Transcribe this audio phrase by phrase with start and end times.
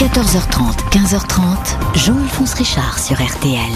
[0.00, 3.70] 14h30, 15h30, Jean-Alphonse Richard sur RTL.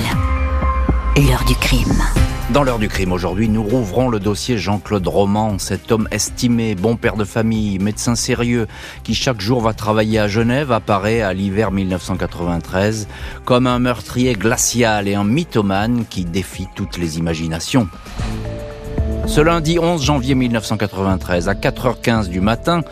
[1.19, 2.03] L'heure du crime.
[2.49, 6.97] Dans l'heure du crime aujourd'hui, nous rouvrons le dossier Jean-Claude Roman, cet homme estimé, bon
[6.97, 8.69] père de famille, médecin sérieux,
[9.03, 13.07] qui chaque jour va travailler à Genève, apparaît à l'hiver 1993
[13.45, 17.87] comme un meurtrier glacial et un mythomane qui défie toutes les imaginations.
[19.27, 22.83] Ce lundi 11 janvier 1993, à 4h15 du matin,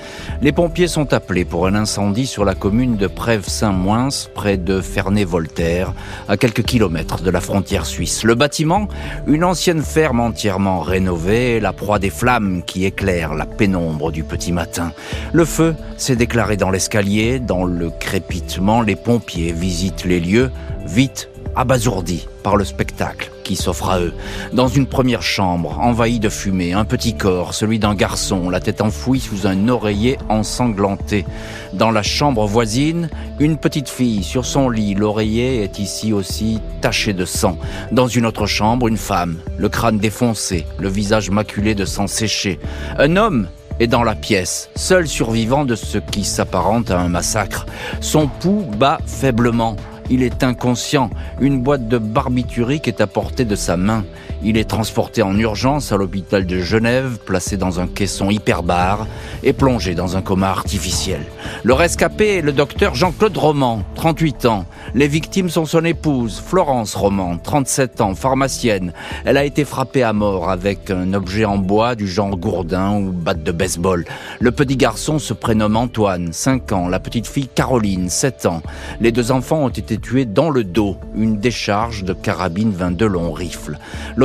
[0.40, 5.92] les pompiers sont appelés pour un incendie sur la commune de Prèves-Saint-Moins, près de Ferney-Voltaire,
[6.28, 8.24] à quelques kilomètres de la frontière suisse.
[8.24, 8.88] Le bâtiment,
[9.26, 14.52] une ancienne ferme entièrement rénovée, la proie des flammes qui éclairent la pénombre du petit
[14.52, 14.92] matin.
[15.32, 20.50] Le feu s'est déclaré dans l'escalier, dans le crépitement, les pompiers visitent les lieux,
[20.86, 24.12] vite abasourdis par le spectacle qui s'offre à eux.
[24.52, 28.80] Dans une première chambre, envahie de fumée, un petit corps, celui d'un garçon, la tête
[28.80, 31.24] enfouie sous un oreiller ensanglanté.
[31.72, 37.12] Dans la chambre voisine, une petite fille sur son lit, l'oreiller est ici aussi taché
[37.12, 37.58] de sang.
[37.90, 42.58] Dans une autre chambre, une femme, le crâne défoncé, le visage maculé de sang séché.
[42.98, 43.48] Un homme
[43.80, 47.66] est dans la pièce, seul survivant de ce qui s'apparente à un massacre.
[48.00, 49.76] Son pouls bat faiblement,
[50.12, 51.08] il est inconscient.
[51.40, 54.04] Une boîte de barbiturique est à portée de sa main.
[54.44, 59.06] Il est transporté en urgence à l'hôpital de Genève, placé dans un caisson hyperbare
[59.44, 61.20] et plongé dans un coma artificiel.
[61.62, 64.66] Le rescapé est le docteur Jean-Claude Roman, 38 ans.
[64.94, 68.92] Les victimes sont son épouse, Florence Roman, 37 ans, pharmacienne.
[69.24, 73.12] Elle a été frappée à mort avec un objet en bois du genre gourdin ou
[73.12, 74.04] batte de baseball.
[74.40, 76.88] Le petit garçon se prénomme Antoine, 5 ans.
[76.88, 78.62] La petite fille Caroline, 7 ans.
[79.00, 83.30] Les deux enfants ont été tués dans le dos, une décharge de carabine 22 long
[83.30, 83.78] rifle.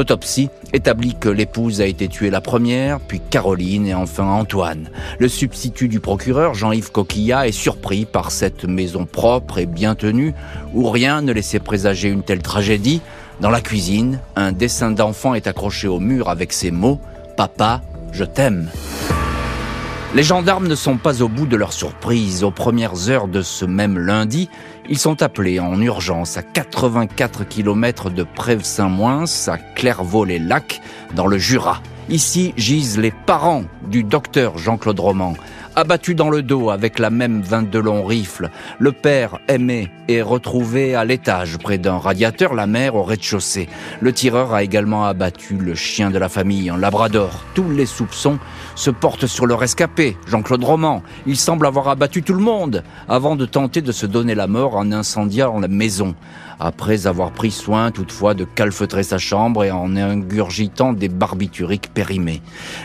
[0.07, 4.89] L'autopsie établit que l'épouse a été tuée la première, puis Caroline et enfin Antoine.
[5.19, 10.33] Le substitut du procureur, Jean-Yves Coquillat, est surpris par cette maison propre et bien tenue,
[10.73, 13.01] où rien ne laissait présager une telle tragédie.
[13.41, 17.01] Dans la cuisine, un dessin d'enfant est accroché au mur avec ces mots⁇
[17.35, 17.81] Papa,
[18.13, 18.69] je t'aime⁇
[20.15, 22.45] les gendarmes ne sont pas au bout de leur surprise.
[22.45, 24.49] Aux premières heures de ce même lundi,
[24.89, 30.81] ils sont appelés en urgence à 84 km de Prèves-Saint-Moins, à Clairvaux-les-Lacs,
[31.15, 31.81] dans le Jura.
[32.09, 35.33] Ici gisent les parents du docteur Jean-Claude Roman,
[35.77, 38.49] abattu dans le dos avec la même 22 long rifle.
[38.79, 43.69] Le père, aimé, est retrouvé à l'étage près d'un radiateur, la mère au rez-de-chaussée.
[44.01, 47.45] Le tireur a également abattu le chien de la famille, un labrador.
[47.53, 48.39] Tous les soupçons
[48.73, 51.03] se portent sur le rescapé, Jean-Claude Roman.
[51.27, 54.77] Il semble avoir abattu tout le monde avant de tenter de se donner la mort
[54.77, 56.15] en incendiant la maison
[56.59, 62.41] après avoir pris soin toutefois de calfeutrer sa chambre et en ingurgitant des barbituriques périmés.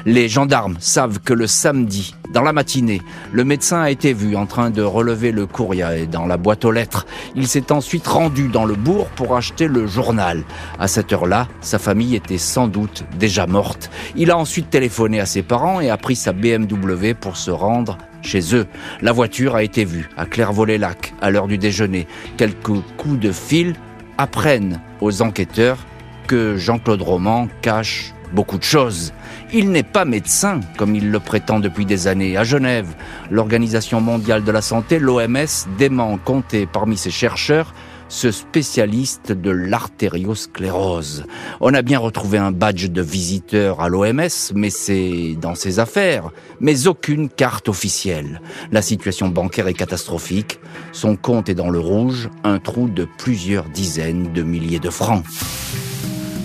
[0.07, 3.03] Les gendarmes savent que le samedi, dans la matinée,
[3.33, 6.73] le médecin a été vu en train de relever le courrier dans la boîte aux
[6.73, 7.07] lettres.
[7.35, 10.43] Il s'est ensuite rendu dans le bourg pour acheter le journal.
[10.79, 13.91] À cette heure-là, sa famille était sans doute déjà morte.
[14.17, 17.99] Il a ensuite téléphoné à ses parents et a pris sa BMW pour se rendre
[18.23, 18.67] chez eux.
[19.01, 22.07] La voiture a été vue à Clairvaux-les-Lacs à l'heure du déjeuner.
[22.37, 23.75] Quelques coups de fil
[24.19, 25.79] apprennent aux enquêteurs
[26.27, 29.13] que Jean-Claude Roman cache beaucoup de choses.
[29.53, 32.37] Il n'est pas médecin, comme il le prétend depuis des années.
[32.37, 32.95] À Genève,
[33.31, 37.75] l'Organisation mondiale de la santé, l'OMS, dément compter parmi ses chercheurs
[38.13, 41.25] ce spécialiste de l'artériosclérose.
[41.63, 46.31] On a bien retrouvé un badge de visiteur à l'OMS, mais c'est dans ses affaires,
[46.61, 48.43] mais aucune carte officielle.
[48.71, 50.61] La situation bancaire est catastrophique,
[50.93, 55.25] son compte est dans le rouge, un trou de plusieurs dizaines de milliers de francs.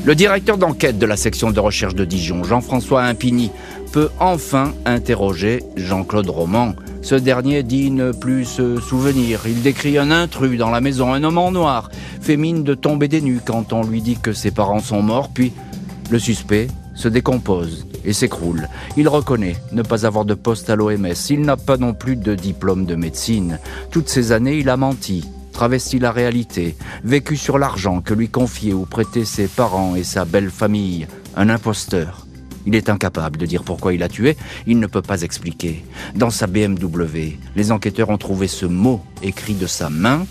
[0.05, 3.51] Le directeur d'enquête de la section de recherche de Dijon, Jean-François Impigny,
[3.87, 6.73] peut enfin interroger Jean-Claude Roman.
[7.01, 9.41] Ce dernier dit ne plus se souvenir.
[9.47, 11.89] Il décrit un intrus dans la maison, un homme en noir,
[12.21, 15.29] fait mine de tomber des nues quand on lui dit que ses parents sont morts,
[15.33, 15.53] puis
[16.09, 18.67] le suspect se décompose et s'écroule.
[18.97, 21.13] Il reconnaît ne pas avoir de poste à l'OMS.
[21.29, 23.59] Il n'a pas non plus de diplôme de médecine.
[23.91, 28.73] Toutes ces années, il a menti, travesti la réalité, vécu sur l'argent que lui confiaient
[28.73, 32.26] ou prêtaient ses parents et sa belle famille, un imposteur.
[32.67, 34.35] Il est incapable de dire pourquoi il a tué,
[34.67, 35.85] il ne peut pas expliquer.
[36.15, 40.27] Dans sa BMW, les enquêteurs ont trouvé ce mot écrit de sa main.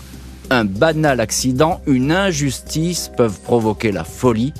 [0.51, 4.53] Un banal accident, une injustice peuvent provoquer la folie.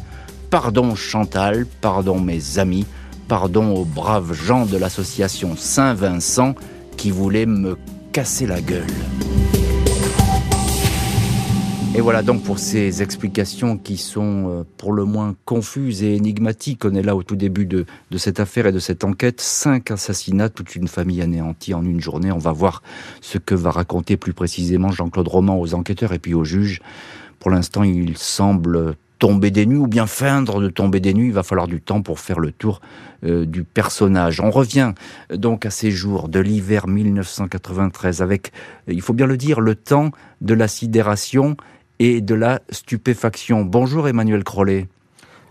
[0.50, 2.88] Pardon Chantal, pardon mes amis,
[3.28, 6.56] pardon aux braves gens de l'association Saint-Vincent
[6.98, 7.78] qui voulaient me
[8.12, 8.88] casser la gueule.
[11.98, 16.86] Et voilà donc pour ces explications qui sont euh, pour le moins confuses et énigmatiques.
[16.86, 19.42] On est là au tout début de, cette affaire et de cette enquête.
[19.42, 22.32] Cinq assassinats, toute une famille anéantie en une journée.
[22.32, 22.84] On va voir
[23.20, 26.82] ce que va raconter plus précisément Jean-Claude Roman aux enquêteurs et puis aux juges.
[27.40, 31.28] Pour l'instant, il semble tomber des nues ou bien feindre de tomber des nues.
[31.28, 32.80] Il va falloir du temps pour faire le tour
[33.24, 34.40] euh, du personnage.
[34.40, 34.94] On revient
[35.32, 38.52] euh, donc à ces jours de l'hiver 1993 avec,
[38.88, 40.12] il faut bien le dire, le temps
[40.42, 41.58] de la sidération
[42.00, 43.64] et de la stupéfaction.
[43.64, 44.88] Bonjour Emmanuel Crollet.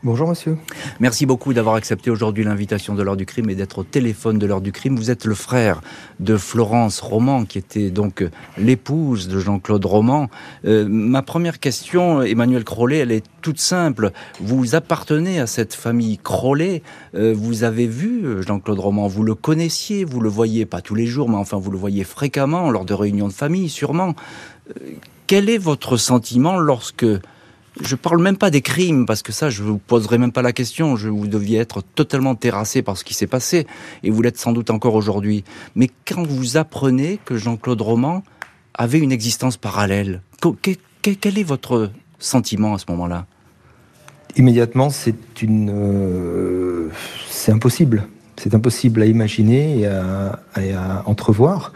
[0.03, 0.59] Bonjour monsieur.
[1.01, 4.47] Merci beaucoup d'avoir accepté aujourd'hui l'invitation de l'heure du crime et d'être au téléphone de
[4.47, 4.95] l'heure du crime.
[4.95, 5.81] Vous êtes le frère
[6.21, 8.23] de Florence Roman, qui était donc
[8.59, 10.29] l'épouse de Jean-Claude Roman.
[10.67, 14.13] Euh, ma première question, Emmanuel Crollet, elle est toute simple.
[14.39, 16.83] Vous appartenez à cette famille Crollet.
[17.17, 20.95] Euh, vous avez vu euh, Jean-Claude Roman, vous le connaissiez, vous le voyez pas tous
[20.95, 24.15] les jours, mais enfin vous le voyez fréquemment lors de réunions de famille, sûrement.
[25.27, 27.07] Quel est votre sentiment lorsque
[27.81, 30.53] je parle même pas des crimes, parce que ça, je vous poserai même pas la
[30.53, 30.97] question.
[30.97, 33.67] Je, vous deviez être totalement terrassé par ce qui s'est passé,
[34.03, 35.45] et vous l'êtes sans doute encore aujourd'hui.
[35.75, 38.23] Mais quand vous apprenez que Jean-Claude Roman
[38.75, 40.23] avait une existence parallèle,
[41.03, 43.27] quel est votre sentiment à ce moment-là?
[44.37, 46.91] Immédiatement, c'est une, euh,
[47.31, 48.07] c'est impossible.
[48.37, 51.73] C'est impossible à imaginer et à entrevoir.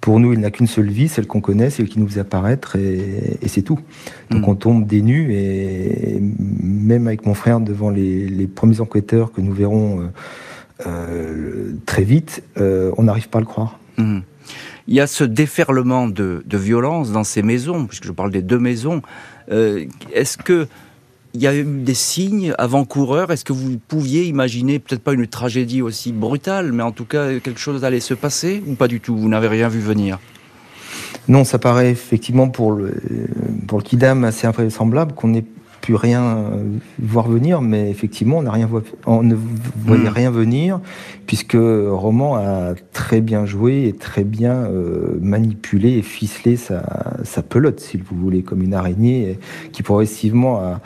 [0.00, 2.76] Pour nous, il n'a qu'une seule vie, celle qu'on connaît, celle qui nous faisait apparaître,
[2.76, 3.78] et, c'est tout.
[4.30, 4.48] Donc mm.
[4.48, 9.52] on tombe des nues, et même avec mon frère, devant les, premiers enquêteurs que nous
[9.52, 10.06] verrons euh,
[10.86, 13.78] euh, très vite, euh, on n'arrive pas à le croire.
[13.98, 14.20] Mm.
[14.88, 18.58] Il y a ce déferlement de, violence dans ces maisons, puisque je parle des deux
[18.58, 19.02] maisons.
[19.50, 20.66] Est-ce que
[21.34, 23.30] il y a eu des signes avant-coureurs.
[23.30, 27.38] Est-ce que vous pouviez imaginer, peut-être pas une tragédie aussi brutale, mais en tout cas
[27.38, 29.16] quelque chose allait se passer ou pas du tout?
[29.16, 30.18] Vous n'avez rien vu venir?
[31.28, 32.92] Non, ça paraît effectivement pour le,
[33.68, 35.44] pour le Kidam assez invraisemblable qu'on n'ait
[35.80, 36.62] pu rien euh,
[36.98, 38.68] voir venir, mais effectivement, on, rien
[39.06, 39.34] on ne
[39.76, 40.12] voyait hmm.
[40.12, 40.80] rien venir,
[41.26, 46.82] puisque Roman a très bien joué et très bien euh, manipulé et ficelé sa,
[47.24, 49.38] sa pelote, si vous voulez, comme une araignée,
[49.72, 50.80] qui progressivement a,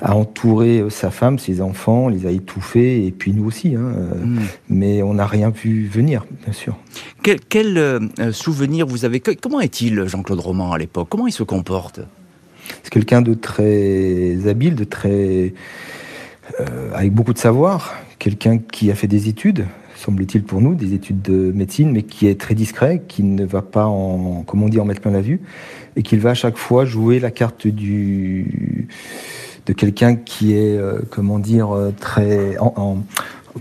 [0.00, 3.74] a entouré euh, sa femme, ses enfants, les a étouffés, et puis nous aussi.
[3.74, 4.40] Hein, euh, hmm.
[4.68, 6.76] Mais on n'a rien vu venir, bien sûr.
[7.22, 8.00] Quel, euh,
[8.32, 9.20] souvenir vous avez?
[9.20, 11.08] Comment est-il, Jean-Claude Roman, à l'époque?
[11.10, 12.00] Comment il se comporte?
[12.82, 15.52] C'est quelqu'un de très habile, de très...
[16.94, 21.20] avec beaucoup de savoir, quelqu'un qui a fait des études, semble-t-il pour nous, des études
[21.20, 24.80] de médecine, mais qui est très discret, qui ne va pas en, comme on dit,
[24.80, 25.40] en mettre plein la vue,
[25.96, 28.88] et qu'il va à chaque fois jouer la carte du
[29.66, 32.56] de quelqu'un qui est, euh, comment dire, euh, très,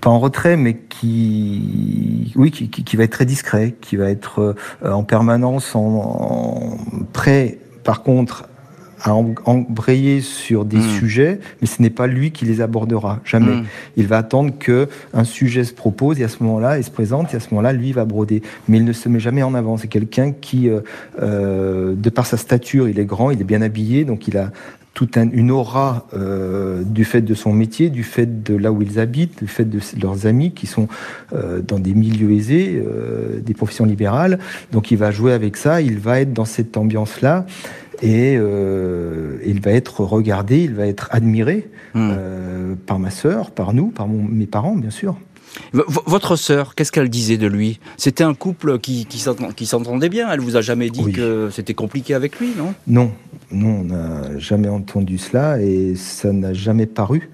[0.02, 4.56] pas en retrait, mais qui, oui, qui, qui, va être très discret, qui va être
[4.84, 6.78] euh, en permanence en,
[7.14, 8.50] prêt, par contre,
[9.04, 11.00] à embrayer sur des hmm.
[11.00, 13.58] sujets, mais ce n'est pas lui qui les abordera, jamais.
[13.58, 13.66] Hmm.
[13.98, 17.34] Il va attendre que un sujet se propose et à ce moment-là, il se présente
[17.34, 18.42] et à ce moment-là, lui va broder.
[18.68, 19.78] Mais il ne se met jamais en avant.
[19.78, 20.70] C'est quelqu'un qui,
[21.22, 24.52] euh, de par sa stature, il est grand, il est bien habillé, donc il a
[24.94, 29.00] toute une aura euh, du fait de son métier, du fait de là où ils
[29.00, 30.88] habitent, du fait de leurs amis qui sont
[31.34, 34.38] euh, dans des milieux aisés, euh, des professions libérales.
[34.72, 37.46] Donc il va jouer avec ça, il va être dans cette ambiance-là
[38.04, 42.76] et il va être regardé, il va être admiré hmm.
[42.86, 45.16] par ma sœur, par nous, par mes parents, bien sûr.
[45.74, 47.80] votre sœur, qu'est-ce qu'elle disait de lui?
[47.98, 50.32] C'était un couple qui, qui s'entendait bien.
[50.32, 52.74] Elle vous a jamais dit que c'était compliqué avec lui, non?
[52.88, 53.12] Non,
[53.52, 57.30] non, on n'a jamais entendu cela et ça n'a jamais paru.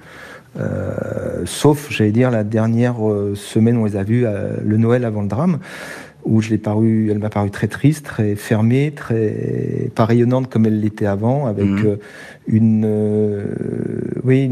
[0.58, 4.77] Euh, sauf, j'allais dire, la dernière euh, semaine où on les a vus, euh, le
[4.77, 5.60] Noël avant le drame,
[6.26, 10.66] où je l'ai paru, elle m'a paru très triste, très fermée, très pas rayonnante comme
[10.66, 11.98] elle l'était avant, avec mhm.
[12.48, 13.46] une,
[14.24, 14.52] oui,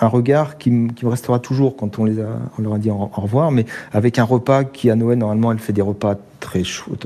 [0.00, 2.28] un regard qui, me restera toujours quand on les a,
[2.58, 5.58] on leur a dit au revoir, mais avec un repas qui à Noël normalement elle
[5.58, 6.96] fait des repas très chauds,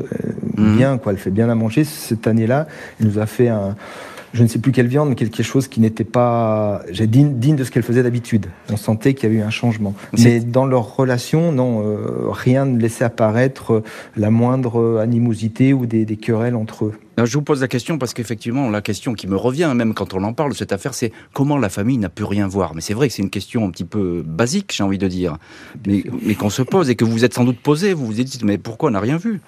[0.56, 0.76] mhm.
[0.76, 1.84] bien quoi, elle fait bien à manger.
[1.84, 2.66] Cette année-là,
[2.98, 3.76] elle nous a fait un
[4.32, 7.64] je ne sais plus quelle viande, mais quelque chose qui n'était pas digne, digne de
[7.64, 8.46] ce qu'elle faisait d'habitude.
[8.70, 9.94] On sentait qu'il y avait eu un changement.
[10.18, 13.82] Mais dans leur relation, non, euh, rien ne laissait apparaître
[14.16, 16.94] la moindre animosité ou des, querelles entre eux.
[17.22, 20.22] je vous pose la question parce qu'effectivement, la question qui me revient, même quand on
[20.22, 22.74] en parle de cette affaire, c'est comment la famille n'a pu rien voir.
[22.74, 25.38] Mais c'est vrai que c'est une question un petit peu basique, j'ai envie de dire,
[25.86, 27.94] mais, mais qu'on se pose et que vous êtes sans doute posé.
[27.94, 29.40] Vous vous êtes dit, mais pourquoi on n'a rien vu?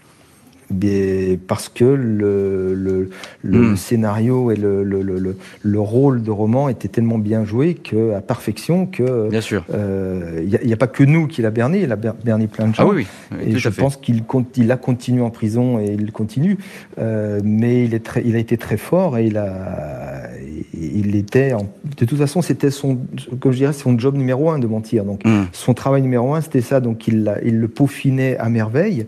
[1.46, 3.10] Parce que le, le,
[3.42, 3.76] le hmm.
[3.76, 9.28] scénario et le, le, rôle de roman était tellement bien joué que à perfection que
[9.28, 9.64] bien sûr.
[9.68, 12.74] il euh, n'y a, pas que nous qui l'a berné il a berné plein de
[12.74, 12.88] gens.
[12.88, 13.06] ah oui,
[13.40, 14.22] et je pense qu'il
[14.56, 16.58] il a continué en prison et il continue.
[16.98, 20.28] Euh, mais il est très il a été très fort et il a
[20.74, 21.52] il était
[21.98, 22.98] de toute façon c'était son
[23.40, 25.04] comme je dirais son job numéro un de mentir.
[25.04, 25.44] Donc hmm.
[25.52, 26.80] son travail numéro un c'était ça.
[26.80, 29.06] Donc il il le peaufinait à merveille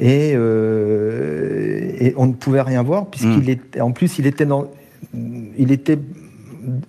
[0.00, 4.70] et, euh, et on ne pouvait rien voir puisqu'il était en plus il était dans
[5.58, 5.98] il était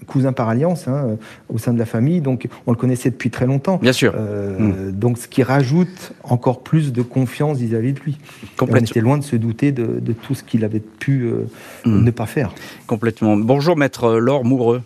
[0.07, 1.17] cousin par alliance hein,
[1.49, 3.77] au sein de la famille, donc on le connaissait depuis très longtemps.
[3.77, 4.13] Bien sûr.
[4.15, 4.91] Euh, hmm.
[4.91, 8.17] Donc ce qui rajoute encore plus de confiance vis-à-vis de lui.
[8.59, 11.47] on était loin de se douter de, tout ce qu'il avait pu euh,
[11.85, 12.03] hmm.
[12.03, 12.53] ne pas faire.
[12.87, 13.37] Complètement.
[13.37, 14.81] Bonjour maître Laure Moureux.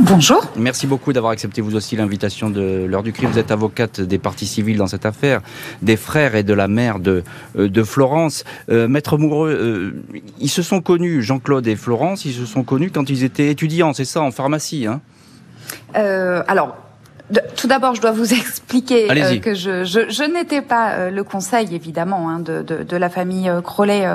[0.00, 0.44] Bonjour.
[0.56, 3.30] Merci beaucoup d'avoir accepté vous aussi l'invitation de l'heure du crime.
[3.30, 5.40] Vous êtes avocate des parties civiles dans cette affaire,
[5.82, 7.22] des frères et de la mère de,
[7.56, 8.44] euh, de Florence.
[8.70, 12.90] Euh, Maître Moureux, euh, ils se sont connus, Jean-Claude et Florence, ils se sont connus
[12.90, 15.00] quand ils étaient étudiants, c'est ça, en pharmacie hein?
[15.94, 16.76] Alors,
[17.56, 21.24] tout d'abord, je dois vous expliquer euh, que je, je, je n'étais pas euh, le
[21.24, 24.06] conseil, évidemment, hein, de, de, de, la famille euh, Crollet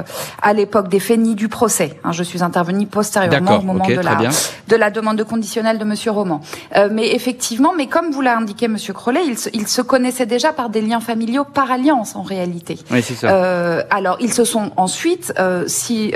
[0.42, 2.00] à l'époque des faits ni du procès.
[2.04, 2.12] Hein.
[2.12, 4.18] je suis intervenue postérieurement au moment de, la,
[4.68, 6.42] de la demande de conditionnel de Monsieur Roman.
[6.92, 10.54] mais effectivement, mais comme vous l'a indiqué Monsieur Crollet, il se, il se connaissait déjà
[10.54, 12.78] par des liens familiaux par alliance, en réalité.
[12.92, 13.86] Oui, c'est ça.
[13.90, 15.34] alors, ils se sont ensuite,
[15.68, 16.14] si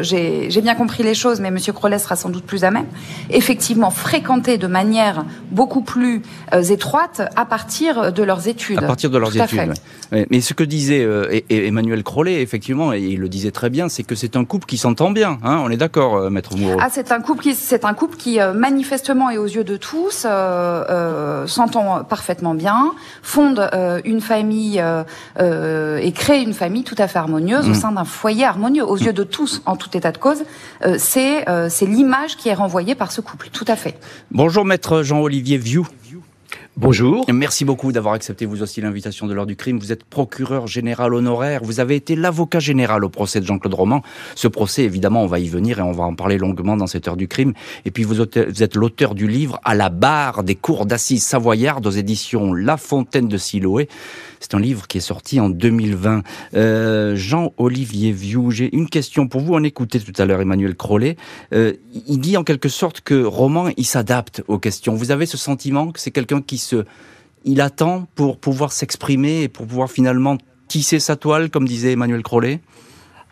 [0.00, 2.86] j'ai bien compris les choses, mais Monsieur Crollet sera sans doute plus à même,
[3.30, 6.13] effectivement fréquentés de manière beaucoup plus
[6.52, 8.78] euh, étroites à partir de leurs études.
[8.78, 9.74] À partir de leurs études.
[10.12, 14.02] Mais ce que disait euh, Emmanuel Crollet, effectivement, et il le disait très bien, c'est
[14.02, 15.38] que c'est un couple qui s'entend bien.
[15.42, 16.78] Hein on est d'accord, euh, maître Moreau.
[16.80, 20.26] Ah, c'est un couple qui, c'est un couple qui manifestement et aux yeux de tous
[21.46, 22.92] s'entend parfaitement bien,
[23.22, 23.68] fonde
[24.04, 24.82] une famille
[25.38, 27.74] et crée une famille tout à fait harmonieuse au mm.
[27.74, 28.84] sein d'un foyer harmonieux.
[28.84, 30.44] Aux yeux de tous, en tout état de cause,
[30.98, 33.48] c'est c'est l'image qui est renvoyée par ce couple.
[33.52, 33.98] Tout à fait.
[34.30, 35.82] Bonjour, maître Jean-Olivier Vieux.
[36.76, 37.24] Bonjour.
[37.32, 39.78] Merci beaucoup d'avoir accepté vous aussi l'invitation de l'heure du crime.
[39.78, 41.60] Vous êtes procureur général honoraire.
[41.62, 44.02] Vous avez été l'avocat général au procès de Jean-Claude Roman.
[44.34, 47.06] Ce procès, évidemment, on va y venir et on va en parler longuement dans cette
[47.06, 47.52] heure du crime.
[47.84, 51.92] Et puis vous êtes l'auteur du livre À la barre des cours d'assises savoyardes aux
[51.92, 53.88] éditions La Fontaine de Siloé.
[54.44, 56.22] C'est un livre qui est sorti en 2020.
[56.52, 59.54] Euh, Jean-Olivier Vieux, j'ai une question pour vous.
[59.54, 61.16] On écoutait tout à l'heure Emmanuel Crollet.
[61.54, 61.72] Euh,
[62.06, 64.96] il dit en quelque sorte que Roman, il s'adapte aux questions.
[64.96, 66.84] Vous avez ce sentiment que c'est quelqu'un qui se...
[67.46, 70.36] Il attend pour pouvoir s'exprimer et pour pouvoir finalement
[70.68, 72.22] tisser sa toile, comme disait Emmanuel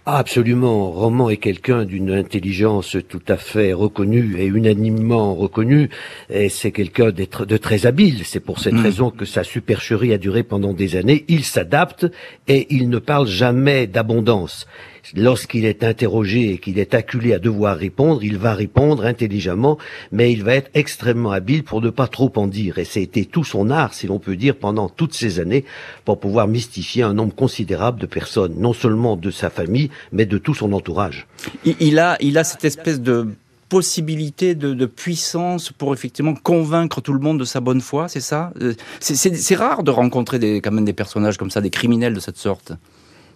[0.04, 0.90] Crollet Absolument.
[0.90, 5.90] Roman est quelqu'un d'une intelligence tout à fait reconnue et unanimement reconnue.
[6.30, 8.25] Et c'est quelqu'un de très habile.
[8.25, 8.82] C'est pour cette mm.
[8.82, 11.25] raison que sa supercherie a duré pendant des années.
[11.28, 12.06] Il s'adapte
[12.49, 14.66] et il ne parle jamais d'abondance
[15.14, 19.78] lorsqu'il est interrogé et qu'il est acculé à devoir répondre, il va répondre intelligemment,
[20.11, 22.78] mais il va être extrêmement habile pour ne pas trop en dire.
[22.78, 25.64] Et c'était tout son art, si l'on peut dire, pendant toutes ces années,
[26.04, 30.38] pour pouvoir mystifier un nombre considérable de personnes, non seulement de sa famille, mais de
[30.38, 31.26] tout son entourage.
[31.64, 33.28] Il a, il a cette espèce de
[33.68, 38.21] possibilité de, de, puissance pour effectivement convaincre tout le monde de sa bonne foi, c'est
[38.21, 38.52] ça?
[38.61, 42.21] Euh, C'est rare de rencontrer des, quand même des personnages comme ça, des criminels de
[42.21, 42.75] cette sorte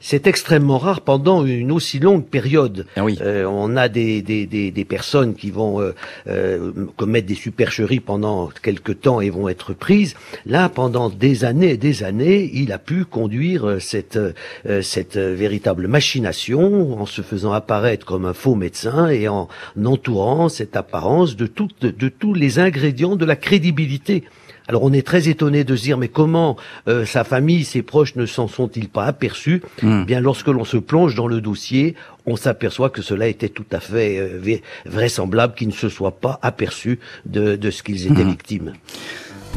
[0.00, 2.86] c'est extrêmement rare pendant une aussi longue période.
[2.96, 3.18] Ah oui.
[3.20, 5.94] euh, on a des, des, des, des, personnes qui vont euh,
[6.28, 10.14] euh, commettre des supercheries pendant quelque temps et vont être prises.
[10.44, 15.16] Là, pendant des années et des années, il a pu conduire euh, cette, euh, cette
[15.16, 19.48] véritable machination en se faisant apparaître comme un faux médecin et en
[19.84, 24.24] entourant cette apparence de, tout, de, de tous les ingrédients de la crédibilité.
[24.68, 26.56] Alors on est très étonné de se dire mais comment
[26.88, 29.62] euh, sa famille, ses proches ne s'en sont-ils pas aperçus?
[29.82, 30.04] Hmm.
[30.04, 31.94] Bien lorsque l'on se plonge dans le dossier,
[32.26, 36.38] on s'aperçoit que cela était tout à fait euh, vraisemblable qu'ils ne se soient pas
[36.42, 38.30] aperçus de, de ce qu'ils étaient hmm.
[38.30, 38.72] victimes.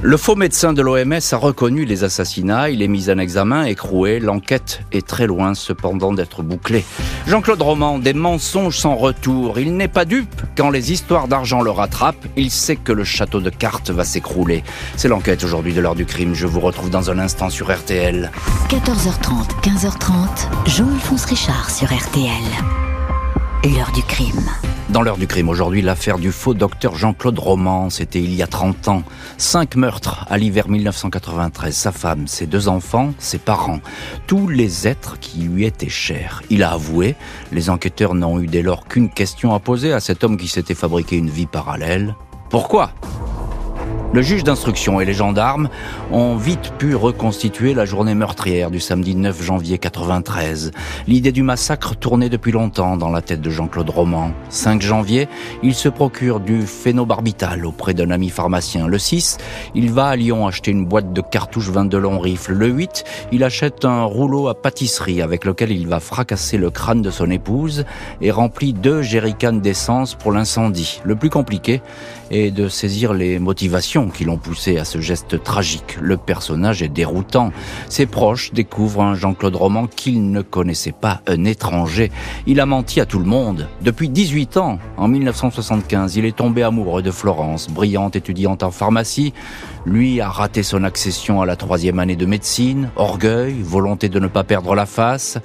[0.02, 4.22] Le faux médecin de l'OMS a reconnu les assassinats, il est mis en examen, écroué,
[4.22, 6.86] l'enquête est très loin cependant d'être bouclée.
[7.28, 11.72] Jean-Claude Roman, des mensonges sans retour, il n'est pas dupe quand les histoires d'argent le
[11.72, 14.64] rattrapent, il sait que le château de cartes va s'écrouler.
[14.96, 18.32] C'est l'enquête aujourd'hui de l'heure du crime, je vous retrouve dans un instant sur RTL.
[18.70, 22.30] 14h30, 15h30, Jean-Alphonse Richard sur RTL.
[23.66, 24.50] L'heure du crime.
[24.90, 27.92] Dans l'heure du crime, aujourd'hui, l'affaire du faux docteur Jean-Claude Roman.
[27.92, 29.04] C'était il y a 30 ans.
[29.38, 31.76] Cinq meurtres à l'hiver 1993.
[31.76, 33.82] Sa femme, ses deux enfants, ses parents.
[34.26, 36.42] Tous les êtres qui lui étaient chers.
[36.50, 37.16] Il a avoué.
[37.52, 40.74] Les enquêteurs n'ont eu dès lors qu'une question à poser à cet homme qui s'était
[40.74, 42.16] fabriqué une vie parallèle.
[42.50, 42.92] Pourquoi?
[44.12, 45.70] Le juge d'instruction et les gendarmes
[46.12, 50.72] ont vite pu reconstituer la journée meurtrière du samedi 9 janvier 93.
[51.06, 54.32] L'idée du massacre tournait depuis longtemps dans la tête de Jean-Claude Roman.
[54.50, 55.28] 5 janvier,
[55.62, 58.88] il se procure du phénobarbital auprès d'un ami pharmacien.
[58.88, 59.38] Le 6,
[59.76, 62.54] il va à Lyon acheter une boîte de cartouches 22 long rifle.
[62.54, 67.04] Le 8, il achète un rouleau à pâtisserie avec lequel il va fracasser le crâne
[67.04, 67.86] de son épouse
[68.22, 71.00] et remplit deux jerrycans d'essence pour l'incendie.
[71.04, 71.84] Le plus compliqué
[72.32, 75.98] est de saisir les motivations qui l'ont poussé à ce geste tragique.
[76.02, 77.52] Le personnage est déroutant.
[77.90, 82.12] Ses proches découvrent un Jean-Claude Roman qu'ils ne connaissaient pas, un étranger.
[82.48, 83.68] Il a menti à tout le monde.
[83.82, 89.34] Depuis 18 ans, en 1975, il est tombé amoureux de Florence, brillante étudiante en pharmacie.
[89.86, 92.90] Lui a raté son accession à la troisième année de médecine.
[92.96, 95.38] Orgueil, volonté de ne pas perdre la face,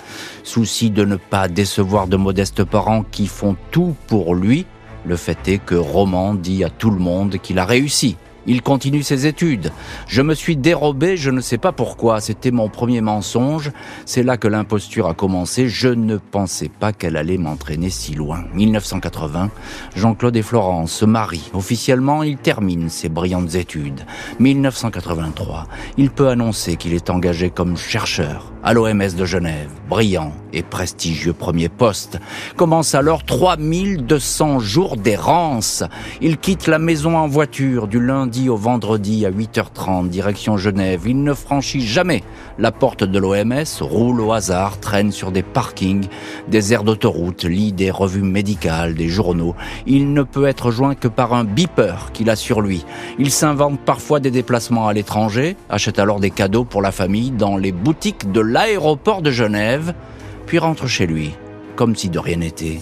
[0.43, 4.67] souci de ne pas décevoir de modestes parents qui font tout pour lui.
[5.07, 8.17] Le fait est que Roman dit à tout le monde qu'il a réussi.
[8.47, 9.73] Il continue ses études.
[10.07, 13.73] Je me suis dérobé, je ne sais pas pourquoi, c'était mon premier mensonge.
[14.05, 15.69] C'est là que l'imposture a commencé.
[15.69, 18.45] Je ne pensais pas qu'elle allait m'entraîner si loin.
[18.53, 19.51] 1980,
[19.97, 21.51] Jean-Claude et Florence se marient.
[21.55, 24.05] Officiellement, il termine ses brillantes études.
[24.41, 29.69] 1983, il peut annoncer qu'il est engagé comme chercheur à l'OMS de Genève.
[29.89, 32.19] Brillant et prestigieux premier poste.
[32.57, 35.85] Commence alors 3200 jours d'errance.
[36.23, 41.03] Il quitte la maison en voiture du lundi au vendredi à 8h30, direction Genève.
[41.07, 42.23] Il ne franchit jamais
[42.59, 46.07] la porte de l'OMS, roule au hasard, traîne sur des parkings,
[46.49, 49.55] des aires d'autoroute, lit des revues médicales, des journaux.
[49.87, 52.87] Il ne peut être joint que par un beeper qu'il a sur lui.
[53.19, 57.57] Il s'invente parfois des déplacements à l'étranger, achète alors des cadeaux pour la famille dans
[57.57, 59.95] les boutiques de l'aéroport de Genève,
[60.47, 61.33] puis rentre chez lui,
[61.75, 62.81] comme si de rien n'était.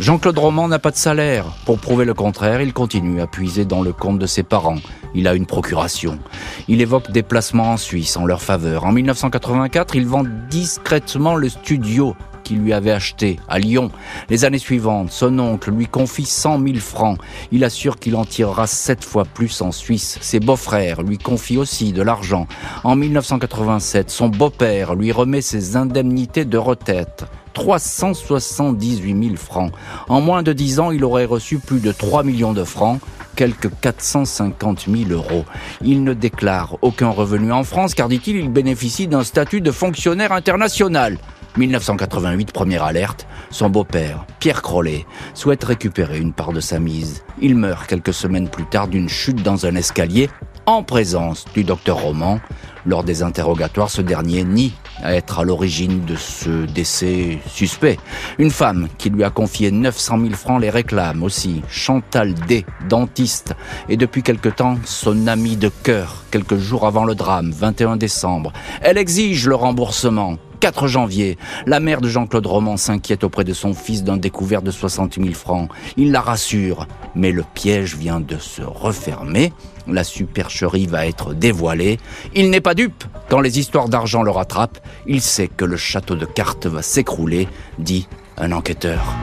[0.00, 1.44] Jean-Claude Roman n'a pas de salaire.
[1.64, 4.80] Pour prouver le contraire, il continue à puiser dans le compte de ses parents.
[5.14, 6.18] Il a une procuration.
[6.66, 8.84] Il évoque des placements en Suisse en leur faveur.
[8.84, 12.16] En 1984, il vend discrètement le studio
[12.54, 13.90] lui avait acheté à Lyon.
[14.28, 17.18] Les années suivantes, son oncle lui confie 100 000 francs.
[17.52, 20.18] Il assure qu'il en tirera sept fois plus en Suisse.
[20.20, 22.46] Ses beaux-frères lui confient aussi de l'argent.
[22.84, 27.24] En 1987, son beau-père lui remet ses indemnités de retraite.
[27.58, 29.72] 378 000 francs.
[30.08, 33.00] En moins de 10 ans, il aurait reçu plus de 3 millions de francs,
[33.34, 35.44] quelques 450 000 euros.
[35.82, 40.32] Il ne déclare aucun revenu en France car, dit-il, il bénéficie d'un statut de fonctionnaire
[40.32, 41.18] international.
[41.56, 47.24] 1988, première alerte, son beau-père, Pierre Crollet, souhaite récupérer une part de sa mise.
[47.40, 50.28] Il meurt quelques semaines plus tard d'une chute dans un escalier
[50.66, 52.40] en présence du docteur Roman.
[52.84, 57.98] Lors des interrogatoires, ce dernier nie à être à l'origine de ce décès suspect.
[58.38, 61.62] Une femme qui lui a confié 900 000 francs les réclame aussi.
[61.68, 63.54] Chantal D, dentiste,
[63.88, 68.52] et depuis quelque temps son amie de cœur, quelques jours avant le drame, 21 décembre.
[68.82, 70.36] Elle exige le remboursement.
[70.58, 74.70] 4 janvier, la mère de Jean-Claude Roman s'inquiète auprès de son fils d'un découvert de
[74.70, 75.70] 60 000 francs.
[75.96, 79.52] Il la rassure, mais le piège vient de se refermer.
[79.86, 81.98] La supercherie va être dévoilée.
[82.34, 83.04] Il n'est pas dupe.
[83.28, 87.48] Quand les histoires d'argent le rattrapent, il sait que le château de cartes va s'écrouler,
[87.78, 89.16] dit un enquêteur.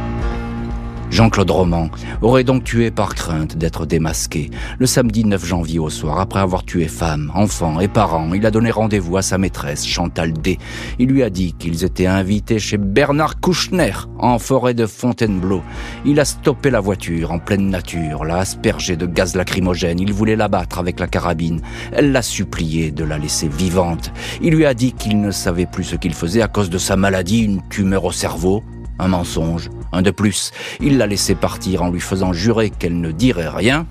[1.10, 1.89] Jean-Claude Roman
[2.22, 4.50] aurait donc tué par crainte d'être démasqué.
[4.80, 8.52] Le samedi 9 janvier au soir, après avoir tué femme, enfants et parents, il a
[8.52, 10.58] donné rendez-vous à sa maîtresse, Chantal D.
[11.00, 15.62] Il lui a dit qu'ils étaient invités chez Bernard Kouchner, en forêt de Fontainebleau.
[16.06, 20.00] Il a stoppé la voiture en pleine nature, l'a aspergée de gaz lacrymogène.
[20.00, 21.62] Il voulait l'abattre avec la carabine.
[21.91, 24.12] Elle l'a supplié de la laisser vivante.
[24.41, 26.96] Il lui a dit qu'il ne savait plus ce qu'il faisait à cause de sa
[26.96, 28.63] maladie, une tumeur au cerveau.
[28.98, 30.52] Un mensonge, un de plus.
[30.80, 33.88] Il l'a laissé partir en lui faisant jurer qu'elle ne dirait rien.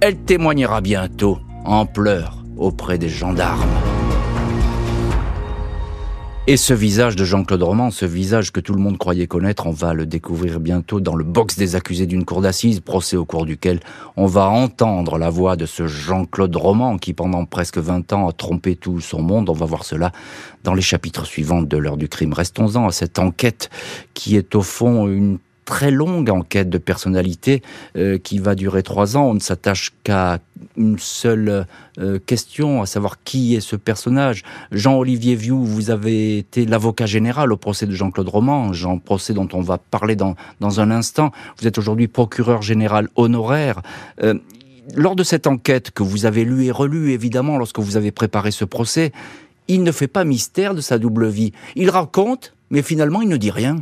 [0.00, 3.70] Elle témoignera bientôt, en pleurs, auprès des gendarmes.
[6.46, 9.70] Et ce visage de Jean-Claude Roman, ce visage que tout le monde croyait connaître, on
[9.70, 13.46] va le découvrir bientôt dans le box des accusés d'une cour d'assises, procès au cours
[13.46, 13.80] duquel
[14.18, 18.32] on va entendre la voix de ce Jean-Claude Roman qui pendant presque 20 ans a
[18.32, 19.48] trompé tout son monde.
[19.48, 20.12] On va voir cela
[20.64, 22.34] dans les chapitres suivants de l'heure du crime.
[22.34, 23.70] Restons-en à cette enquête
[24.12, 27.62] qui est au fond une très longue enquête de personnalité
[27.96, 29.30] euh, qui va durer trois ans.
[29.30, 30.38] On ne s'attache qu'à
[30.76, 31.66] une seule
[31.98, 34.42] euh, question, à savoir qui est ce personnage.
[34.72, 39.48] Jean-Olivier Vieux, vous avez été l'avocat général au procès de Jean-Claude Roman, Jean procès dont
[39.52, 41.32] on va parler dans, dans un instant.
[41.58, 43.82] Vous êtes aujourd'hui procureur général honoraire.
[44.22, 44.34] Euh,
[44.94, 48.50] lors de cette enquête que vous avez lue et relue, évidemment, lorsque vous avez préparé
[48.50, 49.12] ce procès,
[49.68, 51.52] il ne fait pas mystère de sa double vie.
[51.74, 53.76] Il raconte, mais finalement, il ne dit rien.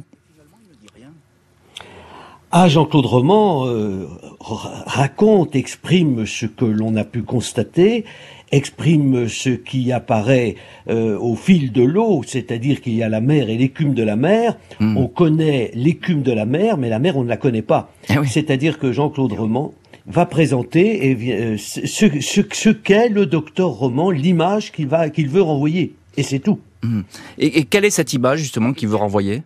[2.53, 4.07] Ah, Jean-Claude Roman euh,
[4.39, 8.05] raconte, exprime ce que l'on a pu constater,
[8.51, 10.57] exprime ce qui apparaît
[10.91, 14.17] euh, au fil de l'eau, c'est-à-dire qu'il y a la mer et l'écume de la
[14.17, 14.59] mer.
[14.81, 14.99] Hmm.
[14.99, 17.91] On connaît l'écume de la mer, mais la mer, on ne la connaît pas.
[18.11, 19.73] Eh c'est-à-dire que Jean-Claude Roman
[20.07, 25.95] va présenter euh, ce, ce, qu'est le docteur Roman, l'image qu'il va qu'il veut renvoyer,
[26.19, 26.59] et c'est tout.
[26.85, 27.03] Hmm.
[27.39, 29.43] et quelle est cette image justement qu'il veut renvoyer?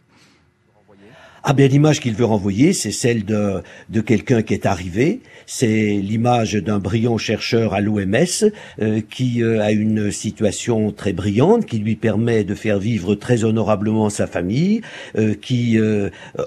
[1.48, 5.68] Ah bien l'image qu'il veut renvoyer, c'est celle de, de quelqu'un qui est arrivé, c'est
[6.02, 8.50] l'image d'un brillant chercheur à l'OMS
[8.82, 13.44] euh, qui euh, a une situation très brillante, qui lui permet de faire vivre très
[13.44, 14.80] honorablement sa famille,
[15.16, 15.78] euh, qui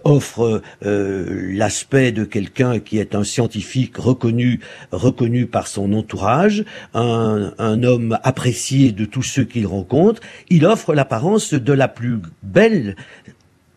[0.03, 4.59] offre l'aspect de quelqu'un qui est un scientifique reconnu,
[4.91, 10.21] reconnu par son entourage, un, un homme apprécié de tous ceux qu'il rencontre.
[10.49, 12.95] Il offre l'apparence de la plus belle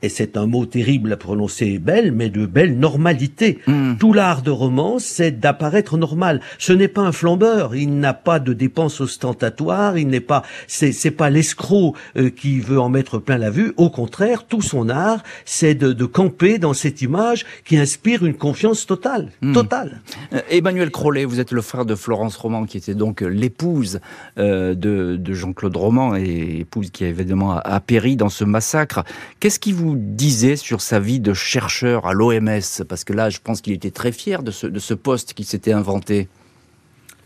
[0.03, 3.59] et c'est un mot terrible à prononcer belle, mais de belle normalité.
[3.67, 3.95] Hmm.
[3.99, 6.41] Tout l'art de romance, c'est d'apparaître normal.
[6.59, 10.93] Ce n'est pas un flambeur, il n'a pas de dépenses ostentatoires, il n'est pas, c'est,
[10.93, 13.73] c'est pas l'escroc euh, qui veut en mettre plein la vue.
[13.77, 18.35] Au contraire, tout son art, c'est de, de camper dans cette image qui inspire une
[18.35, 19.53] confiance totale, hmm.
[19.53, 20.03] totale.
[20.33, 24.01] Euh, Emmanuel Crollet, vous êtes le frère de Florence Roman, qui était donc l'épouse
[24.39, 29.05] euh, de, de Jean-Claude Roman et épouse qui évidemment a péri dans ce massacre.
[29.39, 33.39] Qu'est-ce qui vous disait sur sa vie de chercheur à l'OMS Parce que là, je
[33.43, 36.29] pense qu'il était très fier de ce, de ce poste qu'il s'était inventé.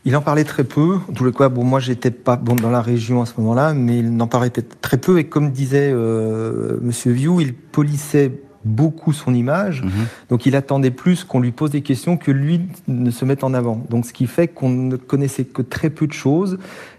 [0.05, 0.99] Il en parlait très peu.
[1.09, 3.75] En tous les cas, bon, moi, j'étais pas bon dans la région à ce moment-là,
[3.75, 5.19] mais il n'en parlait très peu.
[5.19, 8.31] Et comme disait euh, Monsieur Vieux, il polissait
[8.65, 9.83] beaucoup son image.
[9.83, 9.91] Mhm.
[10.29, 13.53] Donc, il attendait plus qu'on lui pose des questions que lui ne se mette en
[13.53, 13.85] avant.
[13.91, 16.59] Donc, ce qui fait qu'on ne connaissait que très peu de choses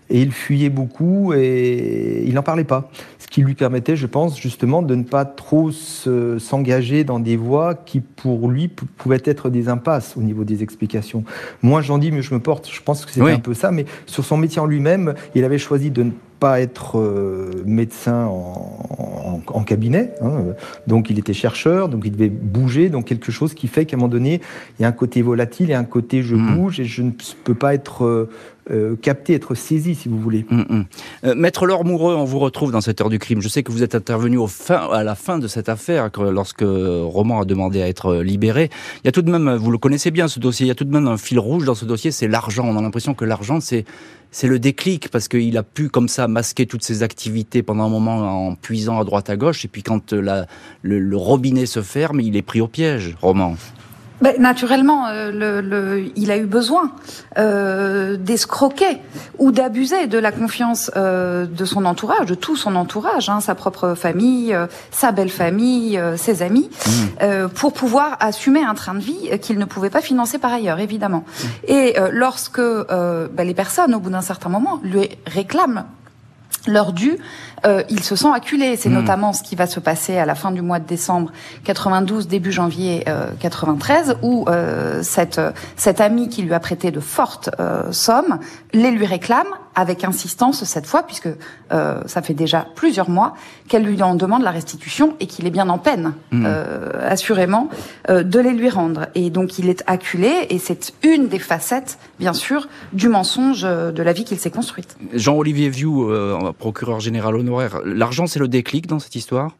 [0.10, 2.90] et il fuyait beaucoup et il n'en parlait pas.
[3.20, 7.76] Ce qui lui permettait, je pense, justement, de ne pas trop s'engager dans des voies
[7.76, 11.24] qui, pour lui, pouvaient être des impasses au niveau des explications.
[11.62, 12.70] Moins j'en dis, mieux je me porte.
[12.72, 15.58] Je pense que c'était un peu ça, mais sur son métier en lui-même, il avait
[15.58, 20.54] choisi de ne pas être euh, médecin en, en, cabinet, hein.
[20.86, 24.00] donc il était chercheur, donc il devait bouger, donc quelque chose qui fait qu'à un
[24.00, 24.42] moment donné,
[24.78, 26.56] il y a un côté volatile et un côté je hmm.
[26.56, 27.12] bouge et je ne
[27.44, 28.30] peux pas être euh,
[28.72, 30.46] euh, capté, être saisi, si vous voulez.
[30.50, 30.64] Hmm,
[31.24, 31.34] hmm.
[31.36, 33.42] Maître Laure Moureux, on vous retrouve dans cette heure du crime.
[33.42, 37.46] Je sais que vous êtes intervenu à la fin de cette affaire, lorsque Roman a
[37.46, 38.70] demandé à être libéré.
[39.04, 40.76] Il y a tout de même, vous le connaissez bien ce dossier, il y a
[40.76, 42.66] tout de même un fil rouge dans ce dossier, c'est l'argent.
[42.68, 43.86] On a l'impression que l'argent, c'est
[44.32, 47.90] c'est le déclic parce qu'il a pu comme ça masquer toutes ses activités pendant un
[47.90, 50.44] moment en puisant à droite à gauche et puis quand euh,
[50.82, 53.56] le robinet se ferme, il est pris au piège, Roman
[54.40, 56.92] naturellement, euh, le, le, il a eu besoin
[57.38, 59.02] euh, d'escroquer
[59.38, 63.56] ou d'abuser de la confiance euh, de son entourage, de tout son entourage, hein, sa
[63.56, 67.48] propre famille, euh, sa belle famille, euh, ses amis, mmh.
[67.50, 71.24] pour pouvoir assumer un train de vie qu'il ne pouvait pas financer par ailleurs, évidemment.
[71.28, 71.48] Mmh.
[71.68, 75.86] Et lorsque bah, les personnes, au bout d'un certain moment, lui réclament
[76.68, 77.18] leur dû,
[77.66, 78.76] euh, ils se sont acculés.
[78.76, 78.94] C'est hmm.
[78.94, 81.32] notamment ce qui va se passer à la fin du mois de décembre
[81.64, 83.06] 92, début janvier
[83.40, 85.42] 93, euh, où euh, cette,
[85.76, 87.50] cette amie qui lui a prêté de fortes
[87.92, 88.40] sommes
[88.74, 89.48] les lui réclame
[89.78, 91.30] avec insistance cette fois, puisque
[91.70, 93.36] ça fait déjà plusieurs mois
[93.70, 96.46] qu'elle lui en demande la restitution et qu'il est bien en peine, hmm.
[97.00, 97.70] assurément,
[98.10, 99.08] de les lui rendre.
[99.14, 104.04] Et donc il est acculé, et c'est une des facettes, bien sûr, du mensonge de
[104.04, 104.98] la vie qu'il s'est construite.
[105.14, 105.90] Jean-Olivier Vieux,
[106.58, 107.36] procureur général
[107.86, 109.52] L'argent, c'est le déclic dans cette histoire?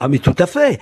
[0.00, 0.80] Ah mais tout à fait.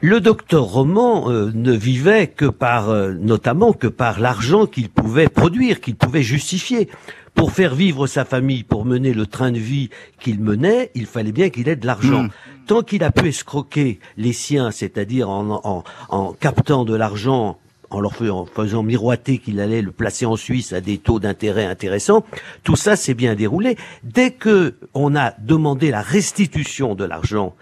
[0.00, 5.28] Le docteur Roman euh, ne vivait que par, euh, notamment que par l'argent qu'il pouvait
[5.28, 6.88] produire, qu'il pouvait justifier.
[7.34, 11.32] Pour faire vivre sa famille, pour mener le train de vie qu'il menait, il fallait
[11.32, 12.24] bien qu'il ait de l'argent.
[12.24, 12.30] Hmm.
[12.68, 17.58] Tant qu'il a pu escroquer les siens, c'est-à-dire en, en captant de l'argent
[17.90, 22.24] en leur faisant miroiter qu'il allait le placer en Suisse à des taux d'intérêt intéressants.
[22.62, 23.76] Tout ça s'est bien déroulé.
[24.04, 27.54] Dès que on a demandé la restitution de l'argent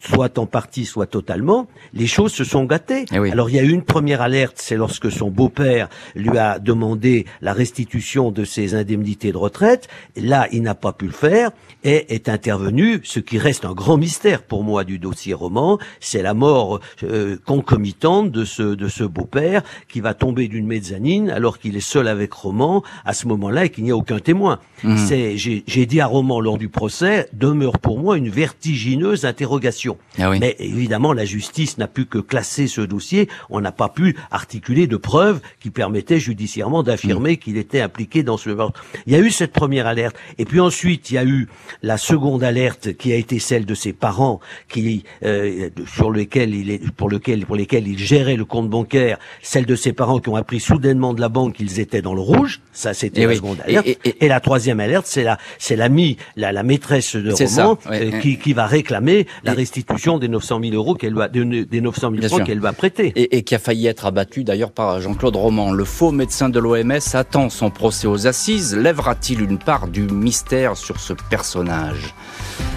[0.00, 3.04] soit en partie, soit totalement, les choses se sont gâtées.
[3.12, 6.58] Eh Alors il y a eu une première alerte, c'est lorsque son beau-père lui a
[6.58, 9.88] demandé la restitution de ses indemnités de retraite.
[10.16, 11.50] Là, il n'a pas pu le faire
[11.84, 16.22] et est intervenu ce qui reste un grand mystère pour moi du dossier roman, c'est
[16.22, 21.58] la mort euh, concomitante de ce de ce beau-père qui va tomber d'une mezzanine alors
[21.58, 24.58] qu'il est seul avec Roman à ce moment-là et qu'il n'y a aucun témoin.
[24.84, 24.96] Mmh.
[24.96, 29.71] C'est j'ai dit à Roman lors du procès demeure pour moi une vertigineuse interrogation
[30.18, 33.28] Ah Mais évidemment, la justice n'a pu que classer ce dossier.
[33.50, 37.36] On n'a pas pu articuler de preuves qui permettaient judiciairement d'affirmer mm.
[37.36, 38.84] qu'il était impliqué dans ce meurtre.
[39.06, 41.48] Il y a eu cette première alerte, et puis ensuite il y a eu
[41.82, 46.70] la seconde alerte qui a été celle de ses parents, qui euh, sur lequel il
[46.70, 50.28] est, pour lequel pour lesquels il gérait le compte bancaire, celle de ses parents qui
[50.28, 52.60] ont appris soudainement de la banque qu'ils étaient dans le rouge.
[52.72, 53.86] Ça, c'était eh la seconde alerte.
[54.04, 58.38] Et, la troisième alerte, c'est la c'est l'amie, la, la maîtresse de roman euh, qui,
[58.38, 62.44] qui va réclamer la restitution des 900 000 euros qu'elle va des 900 000 francs
[62.44, 63.12] qu'elle va prêter.
[63.14, 65.70] Et, et, qui a failli être abattu d'ailleurs par Jean-Claude Roman.
[65.72, 68.76] Le faux médecin de l'OMS attend son procès aux assises.
[68.76, 72.12] Lèvera-t-il une part du mystère sur ce personnage?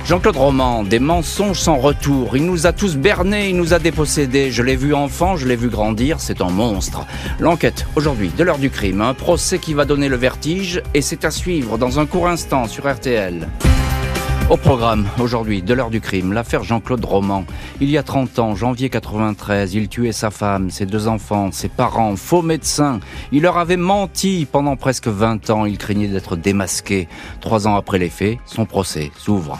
[0.05, 2.37] Jean-Claude Roman, des mensonges sans retour.
[2.37, 4.51] Il nous a tous bernés, il nous a dépossédés.
[4.51, 7.07] Je l'ai vu enfant, je l'ai vu grandir, c'est un monstre.
[7.39, 11.25] L'enquête, aujourd'hui, de l'heure du crime, un procès qui va donner le vertige et c'est
[11.25, 13.47] à suivre dans un court instant sur RTL.
[14.47, 17.45] Au programme, aujourd'hui, de l'heure du crime, l'affaire Jean-Claude Roman.
[17.81, 21.67] Il y a 30 ans, janvier 93, il tuait sa femme, ses deux enfants, ses
[21.67, 22.99] parents, faux médecins.
[23.31, 27.07] Il leur avait menti pendant presque 20 ans, il craignait d'être démasqué.
[27.41, 29.59] Trois ans après les faits, son procès s'ouvre.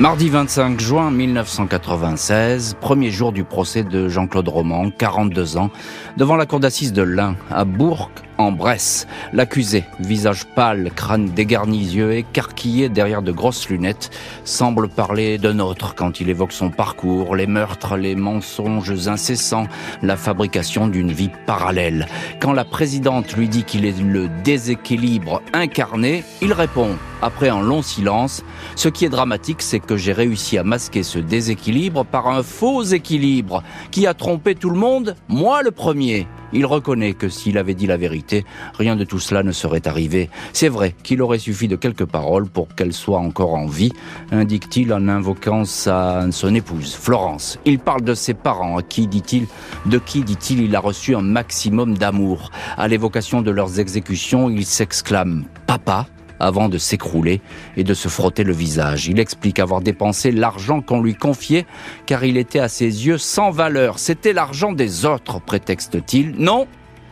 [0.00, 5.70] Mardi 25 juin 1996, premier jour du procès de Jean-Claude Roman, 42 ans,
[6.16, 9.06] devant la cour d'assises de l'Ain, à Bourg, en Bresse.
[9.32, 14.10] L'accusé, visage pâle, crâne dégarni, yeux écarquillés derrière de grosses lunettes,
[14.44, 19.66] semble parler d'un autre quand il évoque son parcours, les meurtres, les mensonges incessants,
[20.02, 22.06] la fabrication d'une vie parallèle.
[22.40, 27.82] Quand la présidente lui dit qu'il est le déséquilibre incarné, il répond après un long
[27.82, 28.44] silence.
[28.76, 32.82] Ce qui est dramatique, c'est que j'ai réussi à masquer ce déséquilibre par un faux
[32.82, 36.26] équilibre qui a trompé tout le monde, moi le premier.
[36.52, 38.44] Il reconnaît que s'il avait dit la vérité,
[38.78, 40.30] rien de tout cela ne serait arrivé.
[40.52, 43.92] C'est vrai qu'il aurait suffi de quelques paroles pour qu'elle soit encore en vie,
[44.30, 47.58] indique-t-il en invoquant sa, son épouse, Florence.
[47.64, 49.46] Il parle de ses parents, à qui dit-il,
[49.86, 52.50] de qui dit-il, il a reçu un maximum d'amour.
[52.76, 56.06] À l'évocation de leurs exécutions, il s'exclame, papa,
[56.40, 57.40] avant de s'écrouler
[57.76, 59.08] et de se frotter le visage.
[59.08, 61.66] Il explique avoir dépensé l'argent qu'on lui confiait
[62.06, 63.98] car il était à ses yeux sans valeur.
[63.98, 66.34] C'était l'argent des autres, prétexte-t-il.
[66.38, 66.66] Non,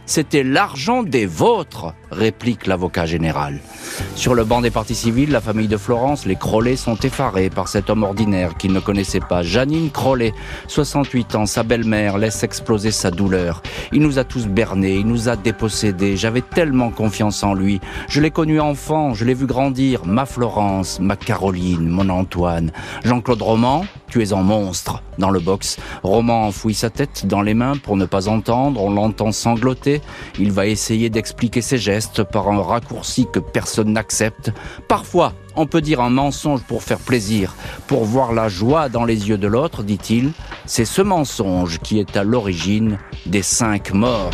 [0.07, 3.61] c'était l'argent des vôtres, réplique l'avocat général.
[4.15, 7.69] Sur le banc des partis civils, la famille de Florence, les Crollet sont effarés par
[7.69, 9.43] cet homme ordinaire qu'ils ne connaissaient pas.
[9.43, 10.33] Janine Crollet,
[10.69, 13.63] 68 ans, sa belle-mère, laisse exploser sa douleur.
[13.93, 16.17] Il nous a tous bernés, il nous a dépossédés.
[16.17, 17.81] J'avais tellement confiance en lui.
[18.09, 20.07] Je l'ai connu enfant, je l'ai vu grandir.
[20.07, 22.71] Ma Florence, ma Caroline, mon Antoine.
[23.05, 25.03] Jean-Claude Roman, tu es un monstre.
[25.19, 28.83] Dans le box, Roman enfouit sa tête dans les mains pour ne pas entendre.
[28.83, 29.96] On l'entend sangloter.
[30.39, 34.53] Il va essayer d'expliquer ses gestes par un raccourci que personne n'accepte.
[34.89, 37.55] Parfois, on peut dire un mensonge pour faire plaisir,
[37.87, 40.33] pour voir la joie dans les yeux de l'autre, dit-il.
[40.67, 44.33] C'est ce mensonge qui est à l'origine des cinq morts.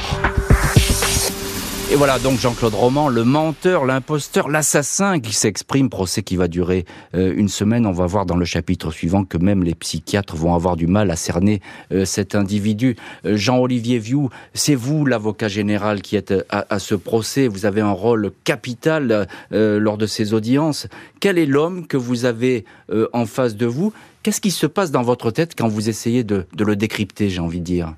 [1.93, 6.87] Et voilà donc Jean-Claude Roman, le menteur, l'imposteur, l'assassin qui s'exprime, procès qui va durer
[7.15, 7.85] euh, une semaine.
[7.85, 11.11] On va voir dans le chapitre suivant que même les psychiatres vont avoir du mal
[11.11, 11.61] à cerner
[11.93, 12.97] euh, cet individu.
[13.27, 17.47] Euh, Jean-Olivier Vieux, c'est vous l'avocat général qui êtes à, ce procès.
[17.47, 20.87] Vous avez un rôle capital lors de ces audiences.
[21.21, 22.65] Quel est l'homme que vous avez
[23.13, 23.93] en face de vous?
[24.23, 27.61] Qu'est-ce qui se passe dans votre tête quand vous essayez de, le décrypter, j'ai envie
[27.61, 27.95] de dire?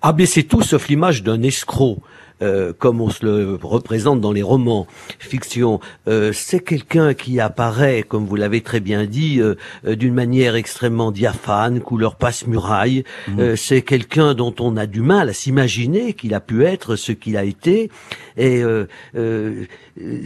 [0.00, 1.98] Ah c'est tout sauf l'image d'un escroc.
[2.44, 4.86] Euh, comme on se le représente dans les romans
[5.18, 5.80] fiction.
[6.08, 9.54] Euh, c'est quelqu'un qui apparaît, comme vous l'avez très bien dit, euh,
[9.96, 13.04] d'une manière extrêmement diaphane, couleur passe-muraille.
[13.28, 13.56] Mmh.
[13.56, 17.36] c'est quelqu'un dont on a du mal à s'imaginer qu'il a pu être ce qu'il
[17.36, 17.90] a été.
[18.36, 18.62] Et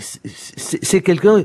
[0.00, 1.44] c'est quelqu'un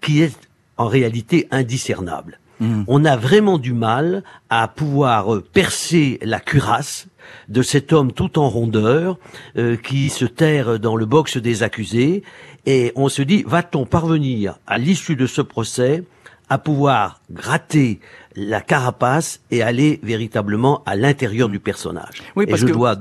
[0.00, 0.36] qui est
[0.76, 2.38] en réalité indiscernable.
[2.60, 2.84] Mmh.
[2.86, 7.06] On a vraiment du mal à pouvoir percer la cuirasse
[7.48, 9.18] de cet homme tout en rondeur
[9.56, 12.22] euh, qui se terre dans le box des accusés
[12.66, 16.04] et on se dit va-t-on parvenir à l'issue de ce procès
[16.50, 18.00] à pouvoir gratter
[18.34, 22.22] la carapace et aller véritablement à l'intérieur du personnage?
[22.36, 22.96] Oui, parce que je dois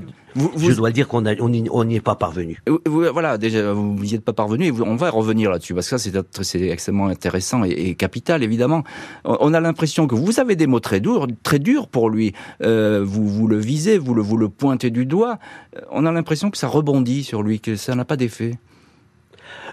[0.57, 2.61] je dois dire qu'on on n'y est pas parvenu.
[2.85, 4.71] Voilà, déjà, vous n'y êtes pas parvenu.
[4.81, 8.83] On va revenir là-dessus parce que ça, c'est extrêmement intéressant et, capital, évidemment.
[9.25, 12.33] On a l'impression que vous avez des mots très durs, très durs pour lui.
[12.63, 15.39] Euh, vous, vous le visez, vous le, vous le pointez du doigt.
[15.91, 18.57] On a l'impression que ça rebondit sur lui, que ça n'a pas d'effet.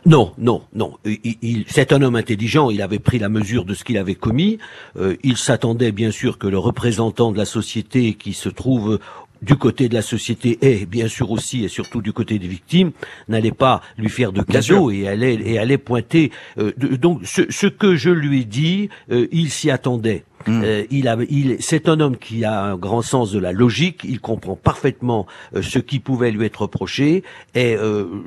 [0.07, 0.98] Non, non, non.
[1.07, 2.68] Il, c'est un homme intelligent.
[2.68, 4.59] Il avait pris la mesure de ce qu'il avait commis.
[4.98, 8.98] Euh, il s'attendait bien sûr que le représentant de la société qui se trouve
[9.44, 12.92] du côté de la société et bien sûr aussi et surtout du côté des victimes,
[13.28, 16.30] n'allait pas lui faire de cadeaux et allait et allait pointer.
[16.59, 20.24] Euh, donc ce, ce, que je lui ai dit, euh, il s'y attendait.
[20.46, 20.62] Hmm.
[20.62, 24.02] Euh, il a, il, c'est un homme qui a un grand sens de la logique.
[24.04, 25.26] Il comprend parfaitement
[25.61, 27.22] ce qui pouvait lui être reproché,
[27.54, 27.76] et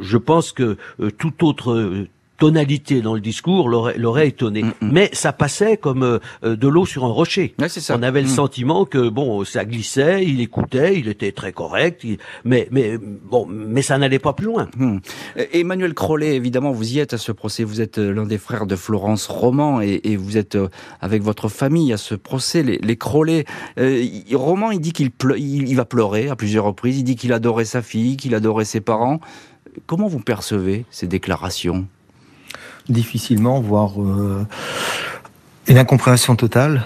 [0.02, 0.78] je pense que
[1.18, 4.64] tout autre tonalité dans le discours l'aurait étonné.
[4.64, 4.92] Mm, mm.
[4.92, 7.56] Mais ça passait comme euh, de l'eau sur un rocher.
[7.68, 7.98] ça.
[7.98, 8.32] On avait le mm.
[8.32, 12.06] sentiment que bon, ça glissait, il écoutait, il était très correct,
[12.46, 14.70] mais mais bon, mais ça n'allait pas plus loin.
[15.54, 17.64] Emmanuel Crollet, évidemment, vous y êtes à ce procès.
[17.64, 20.70] Vous êtes euh, l'un des frères de Florence Roman et, et, vous êtes euh,
[21.02, 22.64] avec votre famille à ce procès.
[22.64, 23.46] Les, les Crollet,
[24.34, 27.00] Roman, il dit qu'il il, il va pleurer à plusieurs reprises.
[27.00, 29.20] Il dit qu'il adorait sa fille, qu'il adorait ses parents.
[29.86, 31.88] Comment vous percevez ces déclarations?
[32.90, 34.46] Difficilement, voire euh,
[35.68, 36.86] une incompréhension totale.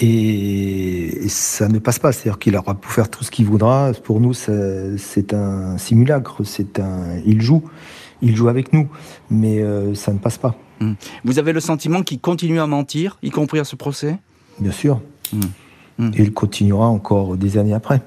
[0.00, 2.12] Et, ça ne passe pas.
[2.12, 3.92] C'est-à-dire qu'il aura pu faire tout ce qu'il voudra.
[4.04, 6.42] Pour nous, c'est un simulacre.
[6.44, 7.62] C'est un, il joue,
[8.20, 8.88] il joue avec nous,
[9.30, 10.54] mais euh, ça ne passe pas.
[10.80, 10.94] Hmm.
[11.24, 14.18] Vous avez le sentiment qu'il continue à mentir, y compris à ce procès?
[14.58, 15.00] Bien sûr.
[15.32, 15.40] Hmm.
[15.98, 16.10] Hmm.
[16.14, 18.02] Et il continuera encore des années après.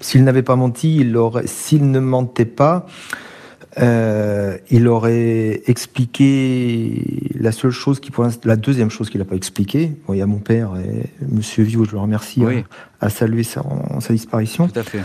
[0.00, 1.46] S'il n'avait pas menti, il aurait.
[1.46, 2.86] S'il ne mentait pas,
[3.78, 9.36] euh, il aurait expliqué la seule chose qui, pour la deuxième chose qu'il n'a pas
[9.36, 9.92] expliqué.
[10.06, 12.64] Bon, il y a mon père et Monsieur Vieux, je le remercie, oui.
[13.00, 13.62] a, salué sa,
[14.00, 14.68] sa, disparition.
[14.68, 15.02] Tout à fait.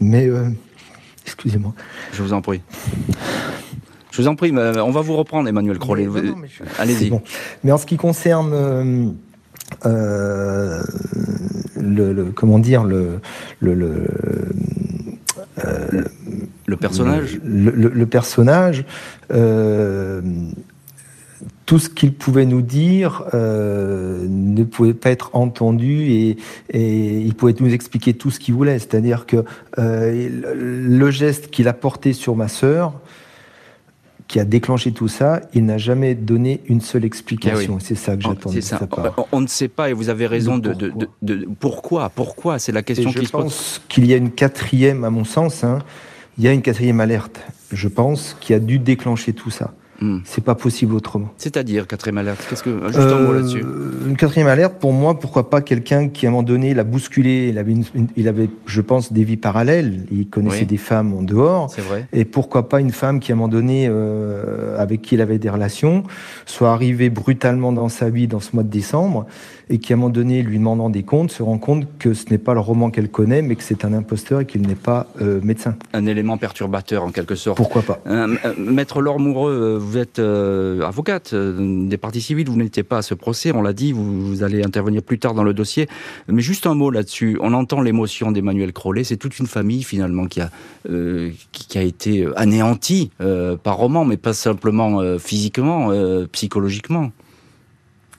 [0.00, 0.48] Mais, euh,
[1.24, 1.74] excusez-moi.
[2.12, 2.62] Je vous en prie.
[4.12, 6.08] Je vous en prie, on va vous reprendre, Emmanuel Crollet.
[6.78, 7.10] Allez-y.
[7.10, 7.22] Bon.
[7.62, 9.14] Mais en ce qui concerne
[9.86, 10.82] euh,
[11.76, 13.20] le, le, comment dire le,
[13.60, 14.06] le, le
[15.64, 16.04] euh,
[16.68, 18.84] le personnage Le, personnage,
[19.32, 20.20] euh,
[21.66, 26.36] tout ce qu'il pouvait nous dire euh, ne pouvait pas être entendu et,
[26.74, 28.78] il pouvait nous expliquer tout ce qu'il voulait.
[28.78, 29.44] C'est-à-dire que
[29.76, 32.92] le geste qu'il a porté sur ma sœur,
[34.28, 37.78] qui a déclenché tout ça, il n'a jamais donné une seule explication.
[37.80, 39.26] Eh c'est ça que j'attends de sa part.
[39.32, 41.08] On, ne sait pas, et vous avez raison, de, pourquoi.
[41.22, 43.40] De, pourquoi Pourquoi C'est la question qui se pose.
[43.40, 45.78] Je pense qu'il y a une quatrième, à mon sens, hein,
[46.38, 47.40] il y a une quatrième alerte,
[47.72, 49.74] je pense, qui a dû déclencher tout ça.
[50.00, 50.18] Hmm.
[50.24, 51.28] C'est pas possible autrement.
[51.38, 55.18] C'est-à-dire quatrième alerte Qu'est-ce que juste un mot là-dessus euh, Une quatrième alerte, pour moi,
[55.18, 57.48] pourquoi pas quelqu'un qui à un moment donné l'a bousculé.
[57.48, 57.74] Il avait,
[58.16, 60.06] il avait, je pense, des vies parallèles.
[60.12, 61.70] Il connaissait des femmes en dehors.
[61.70, 62.06] C'est vrai.
[62.12, 65.38] Et pourquoi pas une femme qui à un moment donné, euh, avec qui il avait
[65.38, 66.04] des relations,
[66.46, 69.26] soit arrivée brutalement dans sa vie dans ce mois de décembre
[69.70, 72.26] et qui, à un moment donné, lui demandant des comptes, se rend compte que ce
[72.30, 75.06] n'est pas le roman qu'elle connaît, mais que c'est un imposteur et qu'il n'est pas
[75.20, 75.76] euh, médecin.
[75.92, 77.56] Un élément perturbateur, en quelque sorte.
[77.56, 82.82] Pourquoi pas euh, euh, Maître Laure Moureux, vous êtes avocate des parties civiles, vous n'étiez
[82.82, 85.88] pas à ce procès, on l'a dit, vous, allez intervenir plus tard dans le dossier.
[86.28, 87.38] Mais juste un mot là-dessus.
[87.40, 90.50] On entend l'émotion d'Emmanuel Crollet, c'est toute une famille, finalement, qui a,
[91.52, 93.10] qui, a été anéantie
[93.62, 95.90] par roman, mais pas simplement physiquement,
[96.32, 97.10] psychologiquement.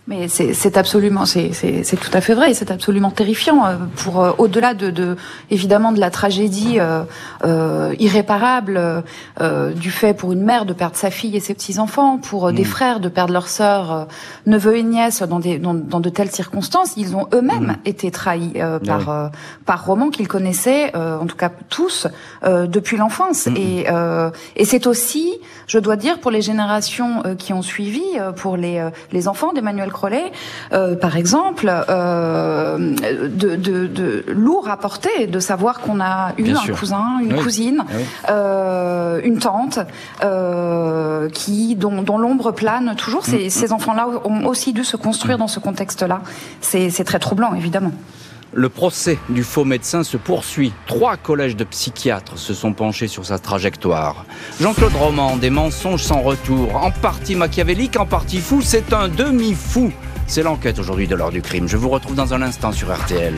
[0.09, 4.73] Mais c'est absolument, c'est tout à fait vrai, c'est absolument terrifiant euh, pour euh, au-delà
[4.73, 5.15] de, de,
[5.51, 7.03] évidemment de la tragédie euh,
[7.43, 9.03] euh irréparable
[9.39, 12.51] euh, du fait pour une mère de perdre sa fille et ses petits enfants, pour
[12.51, 12.65] des mm.
[12.65, 14.07] frères de perdre leur sœur,
[14.47, 17.75] neveux et nièces dans, des, dans, dans, de telles circonstances, ils ont eux-mêmes mm.
[17.85, 18.53] été trahis
[18.87, 19.29] par
[19.67, 22.07] par Roman qu'ils connaissaient, en tout cas tous,
[22.43, 23.45] depuis l'enfance.
[23.45, 23.55] Mm.
[23.57, 23.85] Et,
[24.55, 25.33] et c'est aussi,
[25.67, 28.03] je dois dire, pour les générations qui ont suivi,
[28.37, 29.91] pour les les enfants d'Emmanuel
[30.71, 32.77] euh, par exemple, euh,
[33.27, 37.83] de, de, de, lourd à porter de savoir qu'on a eu un cousin, une cousine,
[38.29, 39.79] euh, une tante,
[41.33, 43.25] qui dont, dont l'ombre plane toujours.
[43.25, 43.49] Ces, mm.
[43.49, 46.21] ces enfants-là ont aussi dû se construire dans ce contexte-là.
[46.61, 47.91] C'est très troublant, évidemment.
[48.53, 50.73] Le procès du faux médecin se poursuit.
[50.87, 54.25] Trois collèges de psychiatres se sont penchés sur sa trajectoire.
[54.59, 59.91] Jean-Claude Roman, des mensonges sans retour, en partie machiavélique, en partie fou, c'est un demi-fou.
[60.25, 61.67] C'est l'enquête aujourd'hui de l'heure du crime.
[61.67, 63.33] Je vous retrouve dans un instant sur RTL.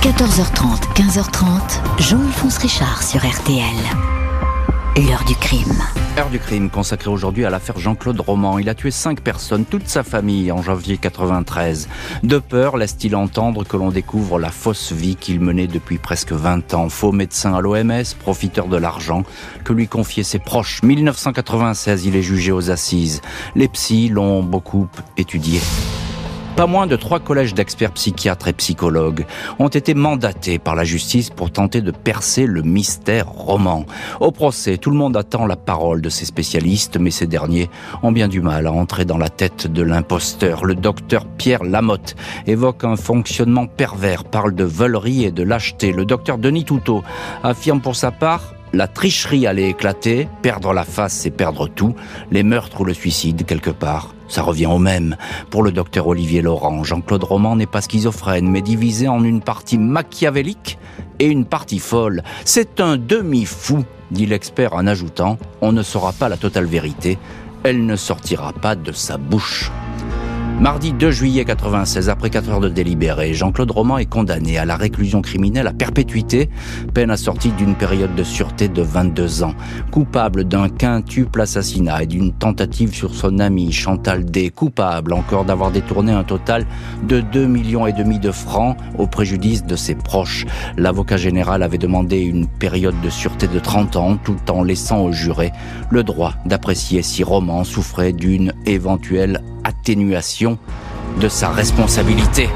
[0.00, 3.64] 14h30, 15h30, Jean-Alphonse Richard sur RTL.
[4.96, 5.82] L'heure du crime.
[6.18, 8.58] Heure du crime consacrée aujourd'hui à l'affaire Jean-Claude Roman.
[8.58, 11.88] Il a tué cinq personnes, toute sa famille, en janvier 93.
[12.22, 16.74] De peur, laisse-t-il entendre que l'on découvre la fausse vie qu'il menait depuis presque 20
[16.74, 16.90] ans.
[16.90, 19.24] Faux médecin à l'OMS, profiteur de l'argent
[19.64, 20.82] que lui confiaient ses proches.
[20.82, 23.22] 1996, il est jugé aux assises.
[23.56, 25.60] Les psys l'ont beaucoup étudié.
[26.56, 29.24] Pas moins de trois collèges d'experts psychiatres et psychologues
[29.58, 33.86] ont été mandatés par la justice pour tenter de percer le mystère roman.
[34.20, 37.70] Au procès, tout le monde attend la parole de ces spécialistes, mais ces derniers
[38.02, 40.66] ont bien du mal à entrer dans la tête de l'imposteur.
[40.66, 45.90] Le docteur Pierre Lamotte évoque un fonctionnement pervers, parle de volerie et de lâcheté.
[45.90, 47.02] Le docteur Denis Toutot
[47.42, 51.94] affirme pour sa part la tricherie allait éclater, perdre la face c'est perdre tout,
[52.30, 54.14] les meurtres ou le suicide quelque part.
[54.28, 55.16] Ça revient au même.
[55.50, 59.76] Pour le docteur Olivier Laurent, Jean-Claude Roman n'est pas schizophrène, mais divisé en une partie
[59.76, 60.78] machiavélique
[61.18, 62.22] et une partie folle.
[62.44, 67.18] C'est un demi-fou, dit l'expert en ajoutant, on ne saura pas la totale vérité,
[67.64, 69.70] elle ne sortira pas de sa bouche.
[70.60, 74.76] Mardi 2 juillet 96, après 4 heures de délibéré, Jean-Claude Roman est condamné à la
[74.76, 76.50] réclusion criminelle à perpétuité,
[76.94, 79.54] peine assortie d'une période de sûreté de 22 ans.
[79.90, 84.50] Coupable d'un quintuple assassinat et d'une tentative sur son ami Chantal D.
[84.50, 86.64] Coupable encore d'avoir détourné un total
[87.08, 90.46] de 2 millions et demi de francs au préjudice de ses proches.
[90.76, 95.12] L'avocat général avait demandé une période de sûreté de 30 ans tout en laissant au
[95.12, 95.50] juré
[95.90, 100.58] le droit d'apprécier si Roman souffrait d'une éventuelle atténuation
[101.20, 102.48] de sa responsabilité.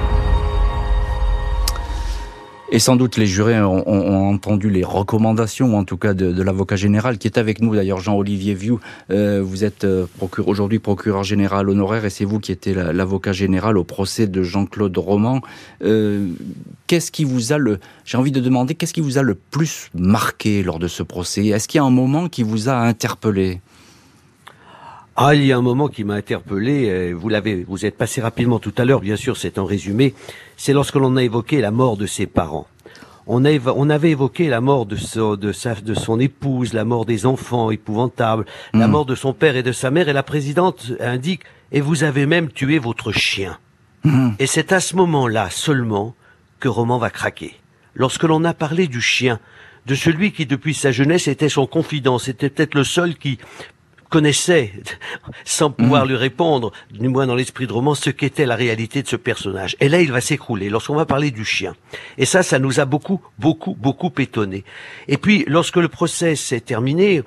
[2.72, 7.16] Et sans doute les jurés ont, entendu les recommandations, en tout cas de, l'avocat général
[7.16, 8.78] qui est avec nous, d'ailleurs Jean-Olivier Vieux.
[9.10, 10.06] Euh, vous êtes euh,
[10.44, 14.98] aujourd'hui procureur général honoraire et c'est vous qui étiez l'avocat général au procès de Jean-Claude
[14.98, 15.42] Roman.
[15.84, 16.28] Euh,
[16.88, 19.88] qu'est-ce qui vous a le, j'ai envie de demander, qu'est-ce qui vous a le plus
[19.94, 21.46] marqué lors de ce procès?
[21.46, 23.60] Est-ce qu'il y a un moment qui vous a interpellé?
[25.16, 26.90] Ah, il y a un moment qui m'a interpellé.
[26.90, 29.00] Euh, vous l'avez, vous êtes passé rapidement tout à l'heure.
[29.00, 30.14] Bien sûr, c'est un résumé.
[30.56, 32.66] C'est lorsque l'on a évoqué la mort de ses parents.
[33.26, 34.96] On, a, on avait évoqué la mort de,
[35.36, 38.90] de, sa, de son épouse, la mort des enfants épouvantables, la hmm.
[38.90, 40.08] mort de son père et de sa mère.
[40.08, 41.42] Et la présidente indique
[41.72, 43.58] et vous avez même tué votre chien.
[44.04, 44.30] Hmm.
[44.38, 46.14] Et c'est à ce moment-là seulement
[46.60, 47.54] que Roman va craquer.
[47.94, 49.40] Lorsque l'on a parlé du chien,
[49.86, 53.38] de celui qui depuis sa jeunesse était son confident, c'était peut-être le seul qui
[54.16, 54.72] connaissait,
[55.44, 56.12] sans pouvoir mhm.
[56.12, 59.76] lui répondre, du moins dans l'esprit de roman, ce qu'était la réalité de ce personnage.
[59.78, 61.74] Et là, il va s'écrouler lorsqu'on va parler du chien.
[62.16, 64.64] Et ça, ça nous a beaucoup, beaucoup, beaucoup étonné.
[65.06, 67.24] Et puis, lorsque le procès s'est terminé,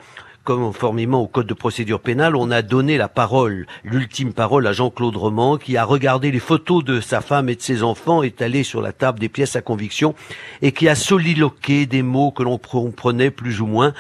[0.56, 5.16] conformément au code de procédure pénale, on a donné la parole, l'ultime parole à Jean-Claude
[5.16, 8.82] Roman, qui a regardé les photos de sa femme et de ses enfants étalées sur
[8.82, 10.16] la table des pièces à conviction,
[10.62, 13.94] et qui a soliloqué des mots que l'on prenait plus ou moins.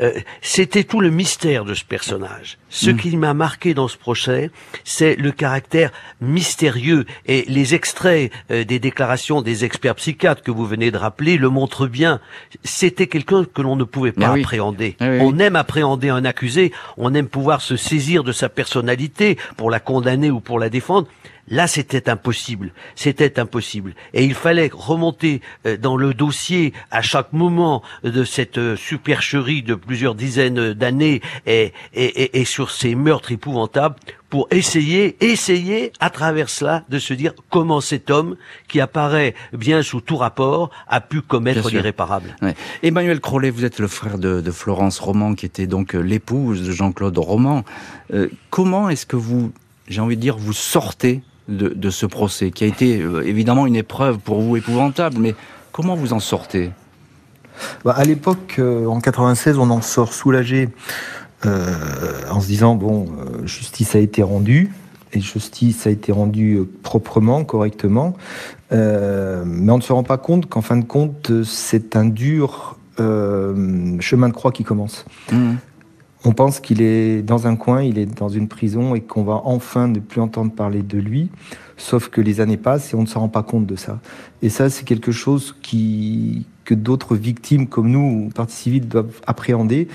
[0.00, 2.58] Euh, c'était tout le mystère de ce personnage.
[2.68, 2.96] Ce mm.
[2.96, 4.50] qui m'a marqué dans ce procès,
[4.84, 5.90] c'est le caractère
[6.20, 11.36] mystérieux, et les extraits euh, des déclarations des experts psychiatres que vous venez de rappeler
[11.36, 12.20] le montrent bien.
[12.64, 14.96] C'était quelqu'un que l'on ne pouvait pas appréhender.
[15.00, 19.80] On aime appréhender un accusé, on aime pouvoir se saisir de sa personnalité pour la
[19.80, 21.08] condamner ou pour la défendre.
[21.48, 22.72] Là, c'était impossible.
[22.96, 23.94] C'était impossible.
[24.14, 29.62] Et il fallait remonter euh, dans le dossier à chaque moment de cette euh, supercherie
[29.62, 33.94] de plusieurs dizaines d'années et, et, et, sur ces meurtres épouvantables
[34.28, 38.36] pour essayer, essayer à travers cela de se dire comment cet homme,
[38.66, 42.34] qui apparaît bien sous tout rapport, a pu commettre l'irréparable.
[42.82, 46.66] Emmanuel Crollet, vous êtes le frère de, de Florence Roman, qui était donc euh, l'épouse
[46.66, 47.64] de Jean-Claude Roman.
[48.50, 49.52] comment est-ce que vous,
[49.86, 53.76] j'ai envie de dire, vous sortez de, ce procès, qui a été euh, évidemment une
[53.76, 55.34] épreuve pour vous épouvantable, mais
[55.72, 56.70] comment vous en sortez?
[57.84, 60.68] Bah, À l'époque, euh, en 96, on en sort soulagé
[61.44, 61.74] euh,
[62.30, 63.06] en se disant, bon,
[63.44, 64.72] justice a été rendue,
[65.12, 68.16] et justice a été rendue proprement, correctement,
[68.72, 74.28] mais on ne se rend pas compte qu'en fin de compte, c'est un dur chemin
[74.28, 75.04] de croix qui commence.
[75.30, 75.54] Mmh
[76.26, 79.42] on pense qu'il est dans un coin, il est dans une prison et qu'on va
[79.44, 81.30] enfin ne plus entendre parler de lui.
[81.76, 84.00] Sauf que les années passent et on ne se rend pas compte de ça.
[84.42, 89.86] Et ça, c'est quelque chose que d'autres victimes comme nous, parties civiles, doivent appréhender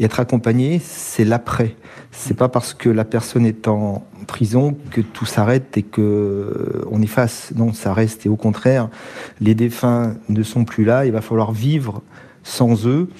[0.00, 0.80] et être accompagnées.
[0.82, 1.76] C'est l'après.
[2.12, 7.02] C'est pas parce que la personne est en prison que tout s'arrête et que on
[7.02, 7.52] efface.
[7.56, 8.24] Non, ça reste.
[8.24, 8.88] Et au contraire,
[9.38, 11.04] les défunts ne sont plus là.
[11.04, 12.00] Il va falloir vivre
[12.42, 13.10] sans eux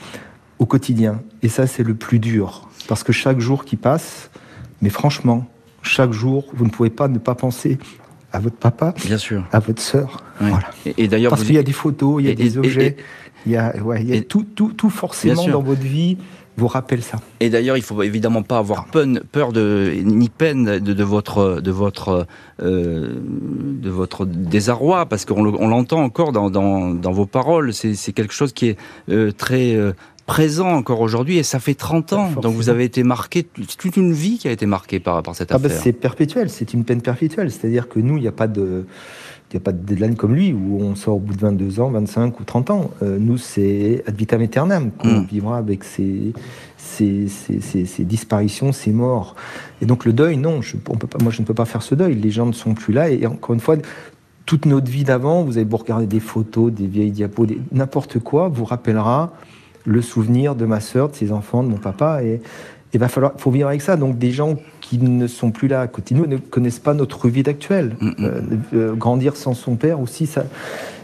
[0.59, 1.21] au quotidien.
[1.43, 2.69] Et ça, c'est le plus dur.
[2.89, 4.31] Parce que chaque jour qui passe,
[4.83, 5.47] mais franchement,
[5.83, 7.79] chaque jour, vous ne pouvez pas ne pas penser
[8.33, 9.45] à votre papa, Bien sûr.
[9.53, 10.23] à votre sœur.
[10.41, 10.71] Voilà.
[10.85, 12.97] Et, d'ailleurs, parce qu'il y a des photos, il y a des objets,
[13.47, 16.17] il y a, ouais, il y a tout, tout, tout forcément dans votre vie
[16.57, 17.19] vous rappelle ça.
[17.41, 22.27] Et d'ailleurs, il faut évidemment pas avoir peur de ni peine de, votre de votre
[22.63, 27.73] euh, de votre désarroi parce qu'on l'entend encore dans, dans, dans, vos paroles.
[27.73, 28.79] C'est quelque chose qui est
[29.11, 29.93] euh, très euh,
[30.27, 32.31] présent encore aujourd'hui et ça fait 30 ans.
[32.41, 35.53] Donc vous avez été marqué, toute une vie qui a été marquée par, par cette
[35.53, 35.81] ah bah, affaire.
[35.81, 37.51] c'est perpétuel, c'est une peine perpétuelle.
[37.51, 38.87] C'est-à-dire que nous, il n'y a pas de...
[39.53, 41.79] Il n'y a pas de deadline comme lui où on sort au bout de 22
[41.79, 42.91] ans, 25 ou 30 ans.
[43.05, 45.27] Euh, nous, c'est ad vitam aeternam qu'on mm.
[45.27, 46.33] vivra avec ces,
[46.77, 49.37] ces, ces, ces, disparitions, ces morts.
[49.81, 51.83] Et donc le deuil, non, je, on peut pas, moi je ne peux pas faire
[51.83, 52.17] ce deuil.
[52.17, 53.11] Les gens ne sont plus là.
[53.11, 53.77] Et encore une fois,
[54.45, 58.49] toute notre vie d'avant, vous avez beau regarder des photos, des vieilles diapos, n'importe quoi,
[58.49, 59.35] vous rappellera
[59.85, 62.23] le souvenir de ma sœur, de ses enfants, de mon papa.
[62.23, 62.41] Et
[62.95, 63.97] il va falloir, faut vivre avec ça.
[63.97, 66.95] Donc des gens qui ne sont plus là à côté de nous ne connaissent pas
[66.95, 67.97] notre vie actuelle.
[68.01, 68.15] Mm, mm.
[68.21, 68.41] Euh,
[68.75, 70.45] euh, grandir sans son père aussi, ça,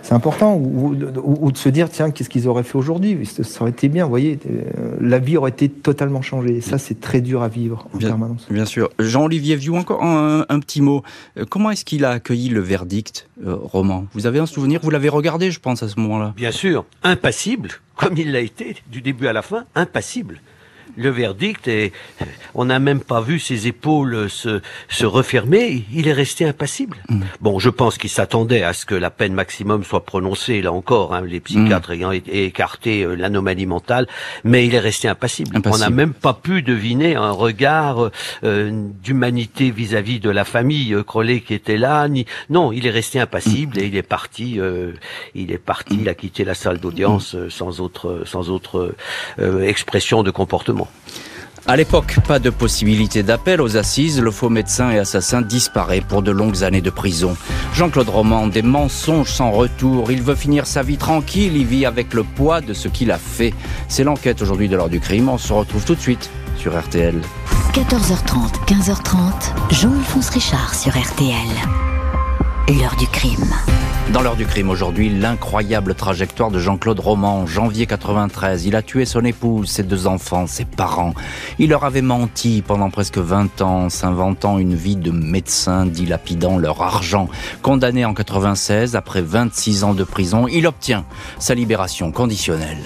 [0.03, 0.57] c'est important.
[0.57, 3.27] Ou, de se dire, tiens, qu'est-ce qu'ils auraient fait aujourd'hui?
[3.27, 6.61] Ça aurait été bien, vous voyez, euh, la vie aurait été totalement changée.
[6.61, 8.47] ça, c'est très dur à vivre en permanence.
[8.51, 8.91] Bien sûr.
[9.01, 11.03] Jean-Olivier Vieux, encore un, petit mot.
[11.49, 14.81] Comment est-ce qu'il a accueilli le verdict, Roman Vous avez un souvenir?
[14.83, 16.85] Vous l'avez regardé, je pense, à ce moment-là Bien sûr.
[17.03, 20.41] Impassible, comme il l'a été, du début à la fin, impassible
[21.01, 21.93] le verdict et
[22.55, 25.85] on n'a même pas vu ses épaules se, se refermer.
[25.93, 26.99] Il est resté impassible.
[27.09, 27.21] Mm.
[27.41, 31.15] Bon, je pense qu'il s'attendait à ce que la peine maximum soit prononcée, là encore,
[31.15, 31.95] hein, les psychiatres mm.
[31.95, 34.07] ayant écarté euh, l'anomalie mentale,
[34.45, 35.61] mais il est resté impassible.
[35.65, 38.11] On n'a même pas pu deviner un regard
[38.45, 42.09] euh, d'humanité vis-à-vis de la famille euh, Crowley qui était là.
[42.09, 42.27] Ni...
[42.49, 43.81] Non, il est resté impassible mm.
[43.81, 44.59] et il est parti.
[45.35, 45.99] il est parti.
[46.01, 48.95] Il a quitté la salle d'audience sans autre, sans autre
[49.63, 50.90] expression de comportement.
[51.67, 56.23] À l'époque, pas de possibilité d'appel aux assises, le faux médecin et assassin disparaît pour
[56.23, 57.37] de longues années de prison.
[57.75, 62.15] Jean-Claude Roman, des mensonges sans retour, il veut finir sa vie tranquille, il vit avec
[62.15, 63.55] le poids de ce qu'il a fait.
[63.89, 67.21] C'est l'enquête aujourd'hui de l'heure du crime, on se retrouve tout de suite sur RTL.
[67.73, 71.49] 14h30, 15h30, Jean-Alphonse Richard sur RTL.
[72.69, 73.55] L'heure du crime.
[74.13, 77.47] Dans l'heure du crime aujourd'hui, l'incroyable trajectoire de Jean-Claude Roman.
[77.47, 81.15] Janvier 93, il a tué son épouse, ses deux enfants, ses parents.
[81.61, 86.83] Il leur avait menti pendant presque 20 ans, s'inventant une vie de médecin, dilapidant leur
[86.83, 87.29] argent.
[87.63, 91.05] Condamné en 96, après 26 ans de prison, il obtient
[91.39, 92.83] sa libération conditionnelle.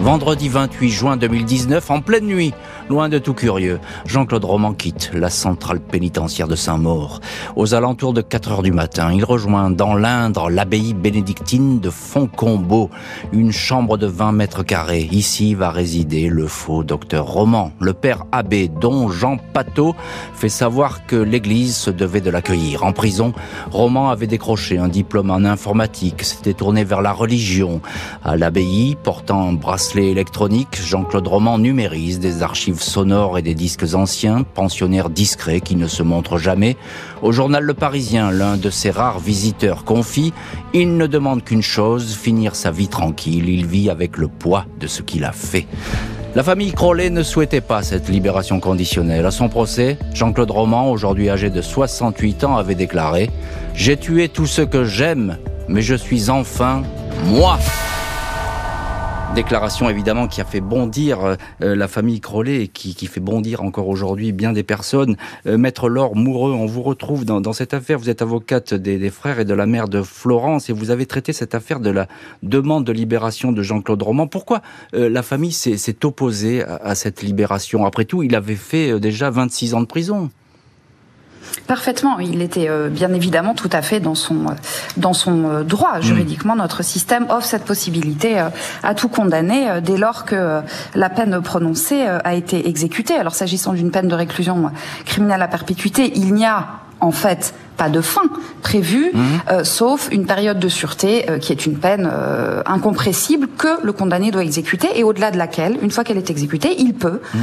[0.00, 2.54] Vendredi 28 juin 2019, en pleine nuit,
[2.88, 7.20] Loin de tout curieux, Jean-Claude Roman quitte la centrale pénitentiaire de Saint-Maur.
[7.54, 12.88] Aux alentours de 4 heures du matin, il rejoint dans l'Indre l'abbaye bénédictine de Foncombeau,
[13.32, 15.06] une chambre de 20 mètres carrés.
[15.12, 17.72] Ici va résider le faux docteur Roman.
[17.78, 19.94] Le père abbé, dont Jean Pateau,
[20.32, 22.84] fait savoir que l'église se devait de l'accueillir.
[22.84, 23.34] En prison,
[23.70, 27.82] Roman avait décroché un diplôme en informatique, s'était tourné vers la religion.
[28.24, 33.94] À l'abbaye, portant un bracelet électronique, Jean-Claude Roman numérise des archives sonores et des disques
[33.94, 36.76] anciens, pensionnaire discret qui ne se montre jamais.
[37.22, 40.32] Au journal Le Parisien, l'un de ses rares visiteurs confie,
[40.74, 43.48] il ne demande qu'une chose, finir sa vie tranquille.
[43.48, 45.66] Il vit avec le poids de ce qu'il a fait.
[46.34, 49.26] La famille Crowley ne souhaitait pas cette libération conditionnelle.
[49.26, 53.30] À son procès, Jean-Claude Roman, aujourd'hui âgé de 68 ans, avait déclaré
[53.74, 56.82] «J'ai tué tout ce que j'aime, mais je suis enfin
[57.26, 57.58] moi».
[59.34, 63.88] Déclaration évidemment qui a fait bondir euh, la famille Crollet et qui, fait bondir encore
[63.88, 65.16] aujourd'hui bien des personnes.
[65.46, 67.98] Euh, Maître Laure Moureux, on vous retrouve dans, cette affaire.
[67.98, 71.32] Vous êtes avocate des, frères et de la mère de Florence et vous avez traité
[71.32, 72.08] cette affaire de la
[72.42, 74.26] demande de libération de Jean-Claude Roman.
[74.26, 74.62] Pourquoi
[74.94, 77.84] euh, la famille s'est opposée à, cette libération?
[77.84, 80.30] Après tout, il avait fait déjà 26 ans de prison.
[81.66, 82.18] Parfaitement.
[82.18, 84.54] Il était euh, bien évidemment tout à fait dans son euh,
[84.96, 86.00] dans son euh, droit.
[86.00, 86.58] Juridiquement, mm.
[86.58, 88.38] notre système offre cette possibilité
[88.82, 90.60] à tout condamné dès lors que
[90.94, 93.14] la peine prononcée a été exécutée.
[93.14, 94.70] Alors s'agissant d'une peine de réclusion
[95.04, 96.66] criminelle à perpétuité, il n'y a
[97.00, 98.22] en fait pas de fin
[98.60, 99.24] prévue, mhm.
[99.50, 103.92] euh, sauf une période de sûreté euh, qui est une peine euh, incompressible que le
[103.92, 107.40] condamné doit exécuter et au-delà de laquelle, une fois qu'elle est exécutée, il peut mhm.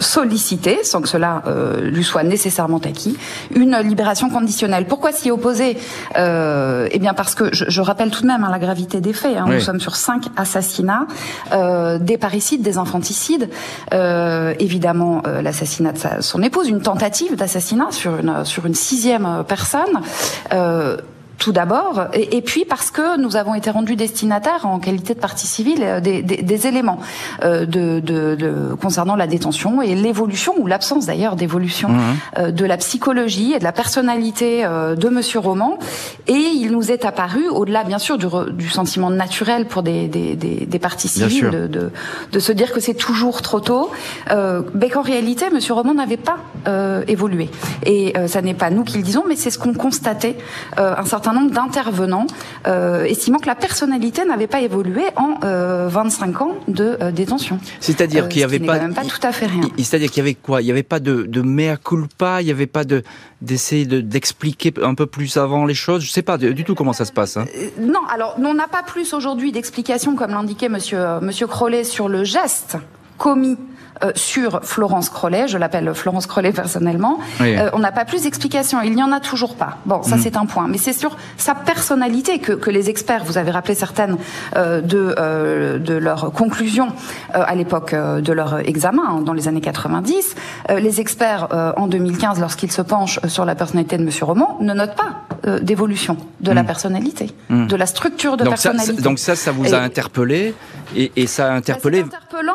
[0.00, 1.44] solliciter, sans que cela
[1.80, 3.16] lui soit nécessairement acquis,
[3.54, 4.86] une libération conditionnelle.
[4.86, 5.78] Pourquoi s'y opposer
[6.16, 9.36] Eh bien parce que je, je, rappelle tout de même hein, la gravité des faits.
[9.36, 9.44] Hein.
[9.46, 11.06] Nous sommes sur cinq assassinats,
[12.00, 13.48] des parricides, des infanticides,
[13.92, 19.75] évidemment l'assassinat de sa, son épouse, une tentative d'assassinat sur une sur une sixième personne
[20.52, 20.96] euh,
[21.38, 25.46] tout d'abord, et, puis parce que nous avons été rendus destinataires en qualité de partie
[25.46, 26.98] civile euh, des, éléments
[27.44, 32.50] euh, de, concernant la détention et l'évolution ou l'absence d'ailleurs d'évolution mmh.
[32.52, 35.78] de la psychologie et de la personnalité de Monsieur Roman.
[36.26, 41.08] Et il nous est apparu, au-delà bien sûr du, sentiment naturel pour des, des, parties
[41.08, 41.68] civiles,
[42.32, 43.90] de, se dire que c'est toujours trop tôt,
[44.74, 46.38] mais qu'en réalité Monsieur Roman n'avait pas
[47.06, 47.50] évolué.
[47.84, 50.36] Et ça n'est pas nous qui le disons, mais c'est ce qu'ont constaté
[50.76, 52.26] un certain certain nombre d'intervenants
[53.06, 55.38] estimant que la personnalité n'avait pas évolué en
[55.88, 57.58] 25 ans de détention.
[57.80, 59.62] C'est-à-dire qu'il n'y avait pas, pas tout à fait rien.
[59.78, 60.62] C'est-à-dire qu'il y avait quoi?
[60.62, 63.02] Il n'y avait pas de, de mea culpa, il n'y avait pas de
[63.42, 66.02] d'essayer d'expliquer un peu plus avant les choses?
[66.02, 67.36] Je ne sais pas du tout comment ça se passe.
[67.36, 67.44] Hein.
[67.80, 72.24] non, alors on n'a pas plus aujourd'hui d'explications comme l'indiquait Monsieur Monsieur Crollet sur le
[72.24, 72.76] geste
[73.18, 73.56] commis
[74.04, 78.80] euh, sur Florence Crollet, je l'appelle Florence Crollet personnellement, euh, on n'a pas plus d'explications.
[78.82, 79.78] Il n'y en a toujours pas.
[79.86, 80.20] Bon, ça mm.
[80.20, 80.68] c'est un point.
[80.68, 84.16] Mais c'est sur sa personnalité que, que, les experts, vous avez rappelé certaines
[84.56, 86.88] euh, de, euh, de leurs conclusions
[87.34, 90.34] euh, à l'époque de leur examen, hein, dans les années 90,
[90.78, 94.96] les experts en 2015, lorsqu'ils se penchent sur la personnalité de Monsieur Roman, ne notent
[94.96, 96.66] pas d'évolution de la mm.
[96.66, 97.66] personnalité, mm.
[97.66, 98.96] de la structure de donc personnalité.
[98.96, 100.54] Ça, donc ça, ça vous a interpellé
[100.94, 102.00] et, et ça a interpellé.
[102.00, 102.54] interpellant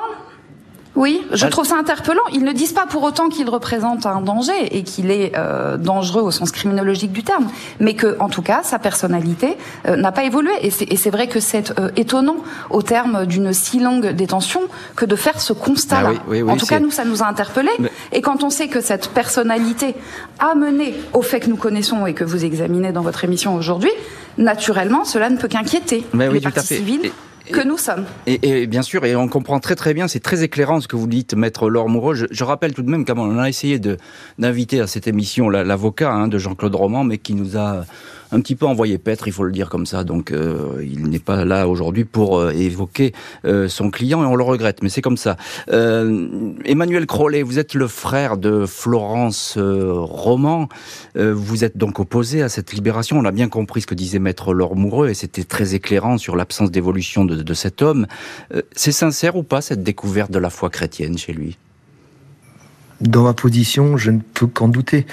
[0.95, 2.21] oui, je trouve ça interpellant.
[2.33, 6.21] Ils ne disent pas pour autant qu'il représente un danger et qu'il est euh, dangereux
[6.21, 7.47] au sens criminologique du terme,
[7.79, 10.51] mais que, en tout cas, sa personnalité euh, n'a pas évolué.
[10.61, 12.37] Et c'est vrai que c'est euh, étonnant
[12.69, 14.61] au terme d'une si longue détention
[14.95, 16.11] que de faire ce constat-là.
[16.15, 17.69] Ah en tout cas, nous, ça nous a interpellés.
[18.11, 19.95] Et quand on sait que cette personnalité
[20.39, 23.91] a mené au fait que nous connaissons et que vous examinez dans votre émission aujourd'hui,
[24.37, 27.11] naturellement, cela ne peut qu'inquiéter les parties civiles
[27.51, 28.05] que nous sommes.
[28.27, 31.07] Et, bien sûr, et on comprend très très bien, c'est très éclairant ce que vous
[31.07, 32.13] dites, Maître Laure Moreau.
[32.13, 33.79] Je, rappelle tout de même comment on a essayé
[34.37, 37.85] d'inviter à cette émission l'avocat hein, de Jean-Claude Roman, mais qui nous a
[38.31, 40.03] un petit peu envoyé paître, il faut le dire comme ça.
[40.03, 43.13] Donc euh, il n'est pas là aujourd'hui pour euh, évoquer
[43.45, 45.37] euh, son client et on le regrette, mais c'est comme ça.
[45.69, 50.69] Emmanuel Crollet, vous êtes le frère de Florence Roman.
[51.15, 53.17] vous êtes donc opposé à cette libération.
[53.17, 56.35] On a bien compris ce que disait Maître Laure Moureux et c'était très éclairant sur
[56.35, 58.07] l'absence d'évolution de, de, cet homme.
[58.75, 61.57] c'est sincère ou pas cette découverte de la foi chrétienne chez lui?
[63.01, 65.05] Dans ma position, je ne peux qu'en douter.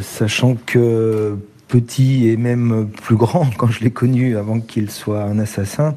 [0.00, 1.36] sachant que
[1.68, 5.94] petit et même plus grand, quand je l'ai connu avant qu'il soit un assassin,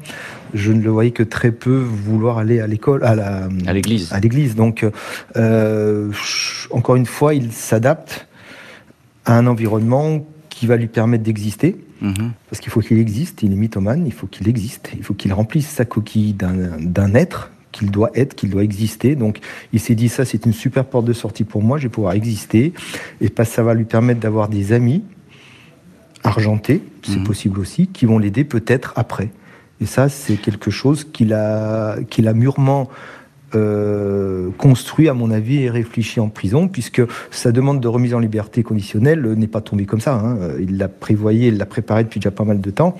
[0.54, 4.12] je ne le voyais que très peu vouloir aller à l'école, à la, à l'église.
[4.12, 4.54] À l'église.
[4.54, 4.86] Donc,
[5.36, 6.10] euh,
[6.70, 8.26] encore une fois, il s'adapte
[9.24, 11.76] à un environnement qui va lui permettre d'exister.
[12.00, 12.32] Mhm.
[12.48, 15.32] Parce qu'il faut qu'il existe, il est mythomane, il faut qu'il existe, il faut qu'il
[15.32, 19.14] remplisse sa coquille d'un être qu'il doit être, qu'il doit exister.
[19.14, 19.38] Donc
[19.72, 22.14] il s'est dit ça c'est une super porte de sortie pour moi, je vais pouvoir
[22.14, 22.72] exister.
[23.20, 25.02] Et que ça va lui permettre d'avoir des amis,
[26.24, 27.24] argentés, c'est mhm.
[27.24, 29.30] possible aussi, qui vont l'aider peut-être après.
[29.80, 32.90] Et ça, c'est quelque chose qu'il a, qu'il a mûrement
[33.54, 38.18] euh, construit, à mon avis, et réfléchi en prison, puisque sa demande de remise en
[38.18, 40.14] liberté conditionnelle n'est pas tombée comme ça.
[40.14, 40.38] Hein.
[40.60, 42.96] Il l'a prévoyé, il l'a préparé depuis déjà pas mal de temps.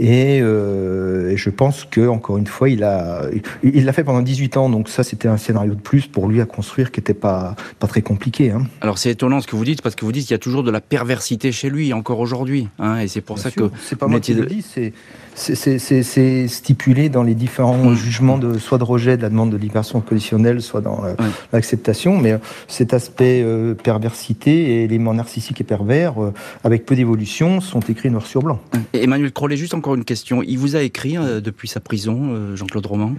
[0.00, 3.22] Euh, et, je pense que encore une fois, il a,
[3.62, 6.40] il l'a fait pendant 18 ans, donc ça c'était un scénario de plus pour lui
[6.40, 8.50] à construire qui n'était pas pas très compliqué.
[8.50, 8.66] Hein.
[8.80, 10.62] Alors c'est étonnant ce que vous dites parce que vous dites qu'il y a toujours
[10.62, 14.06] de la perversité chez lui encore aujourd'hui, hein, et c'est pour ça que c'est pas
[14.06, 14.92] moi qui le dis, c'est
[15.36, 17.94] c'est stipulé dans les différents mmh.
[17.94, 21.14] jugements de soit de rejet de la demande de libération conditionnelle, soit dans euh,
[21.52, 22.18] l'acceptation.
[22.18, 23.44] Mais euh, cet aspect
[23.82, 26.14] perversité et élément narcissique et pervers,
[26.64, 28.60] avec peu d'évolution, sont écrits noir sur blanc.
[28.92, 30.42] Et Emmanuel Crollet, juste encore une question.
[30.42, 33.12] Il vous a écrit euh, depuis sa prison, euh, Jean-Claude Roman?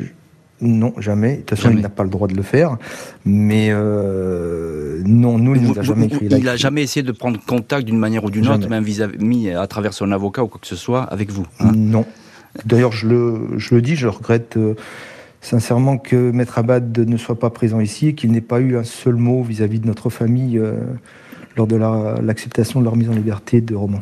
[0.62, 1.38] Non, jamais.
[1.38, 2.78] De toute façon, il n'a pas le droit de le faire.
[3.26, 6.28] Mais euh, non, nous, il ne nous a jamais écrit.
[6.32, 9.68] Il n'a jamais essayé de prendre contact d'une manière ou d'une autre, même vis-à-vis, à
[9.68, 12.06] travers son avocat ou quoi que ce soit, avec vous hein Non.
[12.66, 14.58] D'ailleurs, je le, je le dis, je regrette
[15.42, 18.84] sincèrement que Maître Abad ne soit pas présent ici et qu'il n'ait pas eu un
[18.84, 20.60] seul mot vis-à-vis de notre famille
[21.56, 24.02] lors de l'acceptation de leur mise en liberté de Roman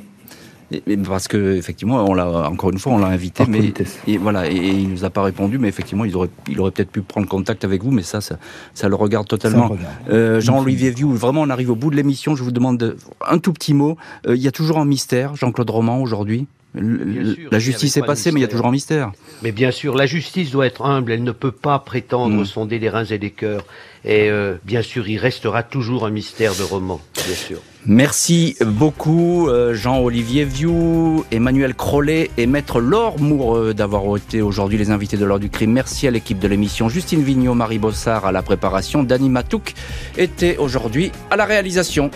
[1.08, 3.74] parce que effectivement, on l'a encore une fois, on l'a invité, mais
[4.08, 6.92] et voilà, et, il nous a pas répondu, mais effectivement, il aurait, il aurait peut-être
[6.92, 9.76] pu prendre contact avec vous, mais ça, ça, le regarde totalement.
[10.10, 12.36] Euh, Jean-Olivier Vieux, vraiment, on arrive au bout de l'émission.
[12.36, 13.98] Je vous demande un tout petit mot.
[14.28, 16.48] Euh, il y a toujours un mystère, Jean-Claude Roman, aujourd'hui.
[16.74, 19.12] la justice est passée, mais il y a toujours un mystère.
[19.44, 21.12] Mais bien sûr, la justice doit être humble.
[21.12, 22.46] Elle ne peut pas prétendre mm.
[22.46, 23.66] sonder les reins et les cœurs.
[24.06, 27.58] Et euh, bien sûr, il restera toujours un mystère de roman, bien sûr.
[27.88, 34.92] Merci beaucoup euh, Jean-Olivier Vieux, Emmanuel Crollet et Maître Laure Moureux d'avoir été aujourd'hui les
[34.92, 35.72] invités de l'heure du crime.
[35.72, 39.74] Merci à l'équipe de l'émission, Justine Vignot, Marie Bossard à la préparation, Dani Matouk
[40.18, 42.12] était aujourd'hui à la réalisation.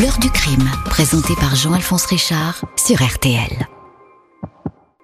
[0.00, 3.66] L'heure du crime, présenté par Jean-Alphonse Richard sur RTL.